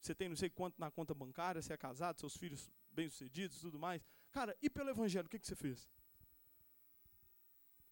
você 0.00 0.14
tem 0.14 0.28
não 0.28 0.36
sei 0.36 0.50
quanto 0.50 0.78
na 0.78 0.90
conta 0.90 1.14
bancária, 1.14 1.60
você 1.60 1.72
é 1.72 1.76
casado, 1.76 2.18
seus 2.18 2.36
filhos 2.36 2.70
bem-sucedidos 2.90 3.60
tudo 3.60 3.78
mais. 3.78 4.02
Cara, 4.30 4.56
e 4.60 4.70
pelo 4.70 4.90
Evangelho, 4.90 5.26
o 5.26 5.28
que, 5.28 5.38
que 5.38 5.46
você 5.46 5.54
fez? 5.54 5.88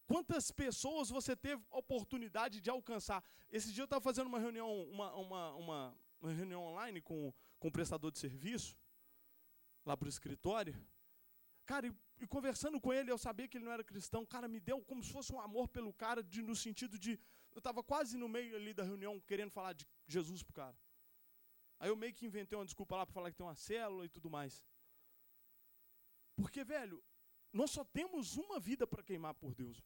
Quantas 0.05 0.51
pessoas 0.51 1.09
você 1.09 1.35
teve 1.35 1.63
oportunidade 1.69 2.59
de 2.59 2.69
alcançar? 2.69 3.23
Esse 3.49 3.71
dia 3.71 3.83
eu 3.83 3.85
estava 3.85 4.01
fazendo 4.01 4.27
uma 4.27 4.39
reunião, 4.39 4.83
uma, 4.89 5.13
uma, 5.15 5.55
uma, 5.55 5.97
uma 6.21 6.31
reunião 6.31 6.63
online 6.63 7.01
com, 7.01 7.33
com 7.59 7.67
o 7.69 7.71
prestador 7.71 8.11
de 8.11 8.19
serviço, 8.19 8.75
lá 9.85 9.95
para 9.95 10.05
o 10.05 10.09
escritório. 10.09 10.75
Cara, 11.65 11.87
e, 11.87 11.95
e, 12.19 12.27
conversando 12.27 12.79
com 12.79 12.91
ele, 12.91 13.09
eu 13.09 13.17
sabia 13.17 13.47
que 13.47 13.57
ele 13.57 13.65
não 13.65 13.71
era 13.71 13.83
cristão. 13.83 14.25
Cara, 14.25 14.47
me 14.47 14.59
deu 14.59 14.81
como 14.81 15.03
se 15.03 15.11
fosse 15.11 15.31
um 15.33 15.39
amor 15.39 15.69
pelo 15.69 15.93
cara, 15.93 16.21
de, 16.21 16.41
no 16.41 16.55
sentido 16.55 16.99
de. 16.99 17.19
Eu 17.53 17.59
estava 17.59 17.83
quase 17.83 18.17
no 18.17 18.27
meio 18.27 18.55
ali 18.55 18.73
da 18.73 18.83
reunião 18.83 19.19
querendo 19.21 19.51
falar 19.51 19.73
de 19.73 19.87
Jesus 20.07 20.41
pro 20.43 20.53
cara. 20.53 20.77
Aí 21.79 21.89
eu 21.89 21.95
meio 21.95 22.13
que 22.13 22.25
inventei 22.25 22.57
uma 22.57 22.65
desculpa 22.65 22.95
lá 22.95 23.05
para 23.05 23.13
falar 23.13 23.31
que 23.31 23.37
tem 23.37 23.45
uma 23.45 23.55
célula 23.55 24.05
e 24.05 24.09
tudo 24.09 24.29
mais. 24.29 24.65
Porque, 26.35 26.63
velho, 26.63 27.03
nós 27.51 27.71
só 27.71 27.83
temos 27.83 28.37
uma 28.37 28.59
vida 28.59 28.87
para 28.87 29.03
queimar 29.03 29.35
por 29.35 29.53
Deus. 29.53 29.83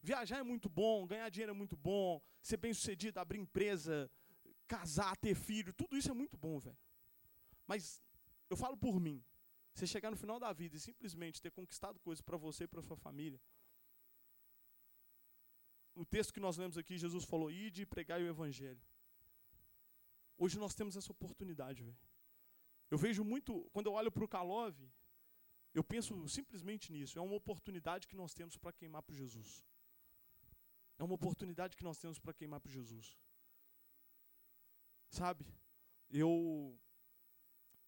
Viajar 0.00 0.38
é 0.38 0.42
muito 0.42 0.68
bom, 0.68 1.06
ganhar 1.06 1.28
dinheiro 1.28 1.50
é 1.50 1.54
muito 1.54 1.76
bom, 1.76 2.20
ser 2.40 2.56
bem 2.56 2.72
sucedido, 2.72 3.18
abrir 3.20 3.38
empresa, 3.38 4.10
casar, 4.66 5.16
ter 5.16 5.34
filho, 5.34 5.72
tudo 5.72 5.96
isso 5.96 6.10
é 6.10 6.14
muito 6.14 6.36
bom, 6.36 6.58
velho. 6.58 6.78
Mas 7.66 8.02
eu 8.50 8.56
falo 8.56 8.76
por 8.76 8.98
mim. 9.00 9.24
Você 9.74 9.86
chegar 9.86 10.10
no 10.10 10.16
final 10.16 10.40
da 10.40 10.52
vida 10.52 10.76
e 10.76 10.80
simplesmente 10.80 11.40
ter 11.40 11.52
conquistado 11.52 12.00
coisas 12.00 12.20
para 12.20 12.36
você 12.36 12.64
e 12.64 12.68
para 12.68 12.82
sua 12.82 12.96
família. 12.96 13.40
O 16.02 16.04
texto 16.14 16.32
que 16.34 16.44
nós 16.46 16.56
lemos 16.62 16.76
aqui, 16.80 16.96
Jesus 17.06 17.24
falou: 17.32 17.50
"Ide 17.50 17.82
e 17.82 17.86
pregai 17.94 18.20
o 18.22 18.28
evangelho". 18.34 18.84
Hoje 20.42 20.56
nós 20.64 20.74
temos 20.78 20.96
essa 20.96 21.10
oportunidade, 21.16 21.82
velho. 21.82 21.98
Eu 22.92 22.98
vejo 23.04 23.22
muito, 23.32 23.68
quando 23.72 23.86
eu 23.86 23.94
olho 24.00 24.12
para 24.12 24.24
o 24.24 24.28
Kalov, 24.34 24.76
eu 25.78 25.84
penso 25.92 26.12
simplesmente 26.28 26.92
nisso. 26.92 27.18
É 27.18 27.22
uma 27.22 27.34
oportunidade 27.34 28.06
que 28.06 28.16
nós 28.16 28.32
temos 28.32 28.56
para 28.56 28.72
queimar 28.72 29.02
para 29.02 29.14
Jesus. 29.22 29.64
É 30.98 31.04
uma 31.04 31.14
oportunidade 31.14 31.76
que 31.76 31.84
nós 31.84 31.98
temos 31.98 32.18
para 32.18 32.32
queimar 32.32 32.60
para 32.60 32.72
Jesus. 32.72 33.18
Sabe? 35.10 35.44
Eu. 36.10 36.78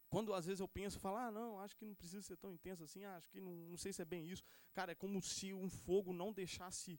Quando 0.08 0.34
às 0.34 0.46
vezes 0.46 0.60
eu 0.60 0.68
penso, 0.68 0.98
falo, 0.98 1.18
ah, 1.18 1.30
não, 1.30 1.60
acho 1.60 1.76
que 1.76 1.84
não 1.84 1.94
precisa 1.94 2.22
ser 2.22 2.36
tão 2.36 2.52
intenso 2.52 2.82
assim, 2.82 3.04
ah, 3.04 3.16
acho 3.16 3.30
que 3.30 3.40
não, 3.40 3.52
não 3.68 3.76
sei 3.76 3.92
se 3.92 4.02
é 4.02 4.04
bem 4.04 4.26
isso. 4.28 4.42
Cara, 4.72 4.90
é 4.90 4.94
como 4.94 5.22
se 5.22 5.52
um 5.54 5.68
fogo 5.68 6.12
não 6.12 6.32
deixasse. 6.32 6.98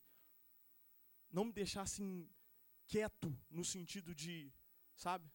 Não 1.31 1.45
me 1.45 1.53
deixasse 1.53 2.01
quieto 2.87 3.35
no 3.49 3.63
sentido 3.63 4.13
de. 4.13 4.51
Sabe? 4.95 5.31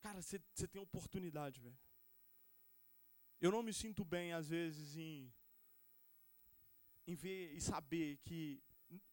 Cara, 0.00 0.20
você 0.22 0.68
tem 0.68 0.80
oportunidade, 0.80 1.60
velho. 1.60 1.78
Eu 3.40 3.50
não 3.50 3.62
me 3.62 3.72
sinto 3.72 4.04
bem, 4.04 4.32
às 4.32 4.48
vezes, 4.48 4.96
em, 4.96 5.32
em 7.06 7.14
ver 7.14 7.52
e 7.52 7.60
saber 7.60 8.18
que 8.18 8.62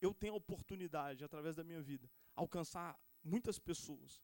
eu 0.02 0.14
tenho 0.14 0.34
a 0.34 0.38
oportunidade, 0.38 1.24
através 1.24 1.56
da 1.56 1.64
minha 1.64 1.82
vida, 1.82 2.10
alcançar 2.36 3.00
muitas 3.24 3.60
pessoas. 3.60 4.22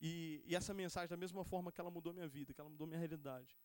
E, 0.00 0.42
e, 0.46 0.56
essa 0.56 0.72
mensagem, 0.72 1.08
da 1.08 1.16
mesma 1.16 1.44
forma 1.44 1.70
que 1.70 1.80
ela 1.80 1.90
mudou 1.90 2.12
minha 2.12 2.28
vida, 2.28 2.54
que 2.54 2.60
ela 2.60 2.70
mudou 2.70 2.86
minha 2.86 2.98
realidade, 2.98 3.58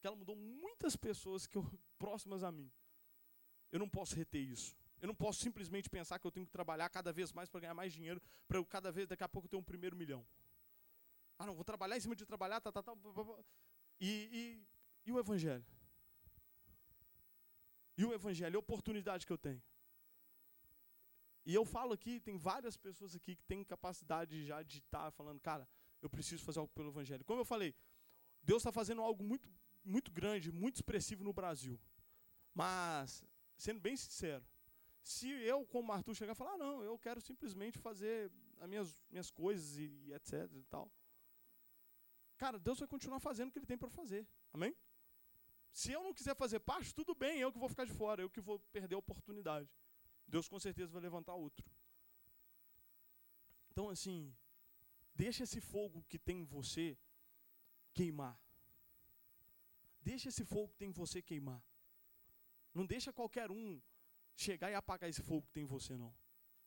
que 0.00 0.06
ela 0.06 0.16
mudou 0.16 0.36
muitas 0.36 0.96
pessoas 0.96 1.46
que 1.46 1.56
eu, 1.56 1.64
próximas 1.98 2.42
a 2.42 2.52
mim, 2.52 2.70
eu 3.72 3.78
não 3.78 3.88
posso 3.88 4.14
reter 4.14 4.40
isso. 4.40 4.76
Eu 5.00 5.08
não 5.08 5.14
posso 5.14 5.40
simplesmente 5.40 5.88
pensar 5.88 6.18
que 6.18 6.26
eu 6.26 6.30
tenho 6.30 6.46
que 6.46 6.52
trabalhar 6.52 6.88
cada 6.90 7.12
vez 7.12 7.32
mais 7.32 7.48
para 7.48 7.60
ganhar 7.60 7.74
mais 7.74 7.92
dinheiro, 7.92 8.20
para 8.46 8.58
eu 8.58 8.64
cada 8.64 8.92
vez, 8.92 9.08
daqui 9.08 9.24
a 9.24 9.28
pouco, 9.28 9.48
ter 9.48 9.56
um 9.56 9.62
primeiro 9.62 9.96
milhão. 9.96 10.26
Ah, 11.38 11.46
não, 11.46 11.54
vou 11.54 11.64
trabalhar 11.64 11.96
em 11.96 12.00
cima 12.00 12.14
de 12.14 12.26
trabalhar, 12.26 12.60
tá, 12.60 12.70
tá, 12.70 12.82
tá. 12.82 12.92
E, 13.98 14.28
e 14.32 14.66
e 15.06 15.12
o 15.12 15.18
Evangelho? 15.18 15.64
E 17.96 18.04
o 18.04 18.12
Evangelho, 18.12 18.56
a 18.56 18.60
oportunidade 18.60 19.26
que 19.26 19.32
eu 19.32 19.38
tenho. 19.38 19.62
E 21.44 21.54
eu 21.54 21.64
falo 21.64 21.92
aqui, 21.92 22.20
tem 22.20 22.36
várias 22.36 22.76
pessoas 22.76 23.16
aqui 23.16 23.34
que 23.34 23.44
têm 23.44 23.64
capacidade 23.64 24.44
já 24.44 24.62
de 24.62 24.78
estar 24.78 25.10
falando, 25.10 25.40
cara, 25.40 25.68
eu 26.00 26.08
preciso 26.08 26.44
fazer 26.44 26.60
algo 26.60 26.72
pelo 26.72 26.90
Evangelho. 26.90 27.24
Como 27.24 27.40
eu 27.40 27.44
falei, 27.44 27.74
Deus 28.42 28.60
está 28.60 28.72
fazendo 28.72 29.02
algo 29.02 29.22
muito, 29.24 29.48
muito 29.84 30.10
grande, 30.10 30.52
muito 30.52 30.76
expressivo 30.76 31.24
no 31.24 31.32
Brasil. 31.32 31.78
Mas, 32.54 33.24
sendo 33.56 33.80
bem 33.80 33.96
sincero, 33.96 34.44
se 35.02 35.28
eu, 35.28 35.64
como 35.66 35.92
Arthur, 35.92 36.14
chegar 36.14 36.32
e 36.32 36.36
falar, 36.36 36.52
ah, 36.52 36.58
não, 36.58 36.82
eu 36.82 36.98
quero 36.98 37.20
simplesmente 37.20 37.78
fazer 37.78 38.30
as 38.60 38.68
minhas, 38.68 39.02
minhas 39.10 39.30
coisas 39.30 39.76
e, 39.78 39.86
e 40.06 40.12
etc 40.12 40.50
e 40.54 40.62
tal, 40.64 40.90
cara, 42.36 42.58
Deus 42.58 42.78
vai 42.78 42.88
continuar 42.88 43.20
fazendo 43.20 43.48
o 43.48 43.52
que 43.52 43.58
Ele 43.58 43.66
tem 43.66 43.78
para 43.78 43.90
fazer. 43.90 44.26
Amém? 44.52 44.76
Se 45.72 45.92
eu 45.92 46.02
não 46.02 46.12
quiser 46.12 46.34
fazer 46.34 46.60
parte, 46.60 46.94
tudo 46.94 47.14
bem, 47.14 47.38
eu 47.38 47.52
que 47.52 47.58
vou 47.58 47.68
ficar 47.68 47.84
de 47.84 47.92
fora, 47.92 48.22
eu 48.22 48.30
que 48.30 48.40
vou 48.40 48.58
perder 48.72 48.94
a 48.96 48.98
oportunidade. 48.98 49.68
Deus 50.26 50.48
com 50.48 50.58
certeza 50.58 50.92
vai 50.92 51.02
levantar 51.02 51.34
outro. 51.34 51.64
Então, 53.70 53.88
assim, 53.88 54.34
deixa 55.14 55.44
esse 55.44 55.60
fogo 55.60 56.04
que 56.08 56.18
tem 56.18 56.40
em 56.40 56.44
você 56.44 56.98
queimar. 57.94 58.38
Deixa 60.02 60.28
esse 60.28 60.44
fogo 60.44 60.68
que 60.68 60.76
tem 60.76 60.88
em 60.88 60.92
você 60.92 61.22
queimar. 61.22 61.62
Não 62.74 62.86
deixa 62.86 63.12
qualquer 63.12 63.50
um 63.50 63.80
chegar 64.42 64.70
e 64.70 64.74
apagar 64.74 65.08
esse 65.08 65.22
fogo 65.22 65.42
que 65.42 65.52
tem 65.52 65.64
em 65.64 65.66
você, 65.66 65.96
não. 65.96 66.14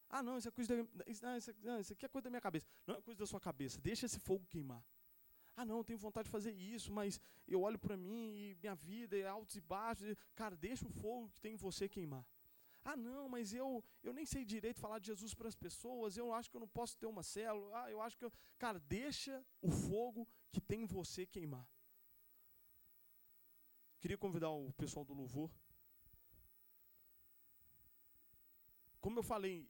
Ah, 0.09 0.21
não, 0.21 0.37
isso 0.37 0.47
é 0.47 0.51
coisa 0.51 0.83
da, 0.83 1.03
isso, 1.07 1.25
não, 1.25 1.37
isso, 1.37 1.51
não, 1.61 1.79
isso 1.79 1.93
aqui 1.93 2.05
é 2.05 2.09
coisa 2.09 2.23
da 2.25 2.29
minha 2.29 2.41
cabeça. 2.41 2.67
Não 2.85 2.95
é 2.95 3.01
coisa 3.01 3.19
da 3.19 3.25
sua 3.25 3.39
cabeça. 3.39 3.81
Deixa 3.81 4.05
esse 4.05 4.19
fogo 4.19 4.45
queimar. 4.45 4.83
Ah, 5.55 5.65
não, 5.65 5.77
eu 5.77 5.83
tenho 5.83 5.99
vontade 5.99 6.25
de 6.25 6.31
fazer 6.31 6.51
isso, 6.51 6.91
mas 6.91 7.19
eu 7.47 7.61
olho 7.61 7.79
para 7.79 7.95
mim 7.95 8.35
e 8.35 8.55
minha 8.61 8.75
vida 8.75 9.17
é 9.17 9.27
altos 9.27 9.55
e 9.55 9.61
baixos. 9.61 10.15
Cara, 10.35 10.55
deixa 10.55 10.85
o 10.85 10.89
fogo 10.89 11.29
que 11.29 11.41
tem 11.41 11.53
em 11.53 11.57
você 11.57 11.89
queimar. 11.89 12.25
Ah, 12.83 12.97
não, 12.97 13.29
mas 13.29 13.53
eu, 13.53 13.83
eu 14.03 14.13
nem 14.13 14.25
sei 14.25 14.43
direito 14.43 14.79
falar 14.79 14.99
de 14.99 15.07
Jesus 15.07 15.33
para 15.33 15.47
as 15.47 15.55
pessoas, 15.55 16.17
eu 16.17 16.33
acho 16.33 16.49
que 16.49 16.57
eu 16.57 16.59
não 16.59 16.67
posso 16.67 16.97
ter 16.97 17.05
uma 17.05 17.23
célula. 17.23 17.83
Ah, 17.83 17.89
eu 17.89 18.01
acho 18.01 18.17
que 18.17 18.25
eu... 18.25 18.33
Cara, 18.57 18.79
deixa 18.79 19.43
o 19.61 19.71
fogo 19.71 20.27
que 20.51 20.59
tem 20.59 20.81
em 20.81 20.85
você 20.85 21.25
queimar. 21.25 21.67
Queria 23.99 24.17
convidar 24.17 24.49
o 24.49 24.73
pessoal 24.73 25.05
do 25.05 25.13
louvor. 25.13 25.49
Como 29.03 29.19
eu 29.19 29.23
falei 29.23 29.69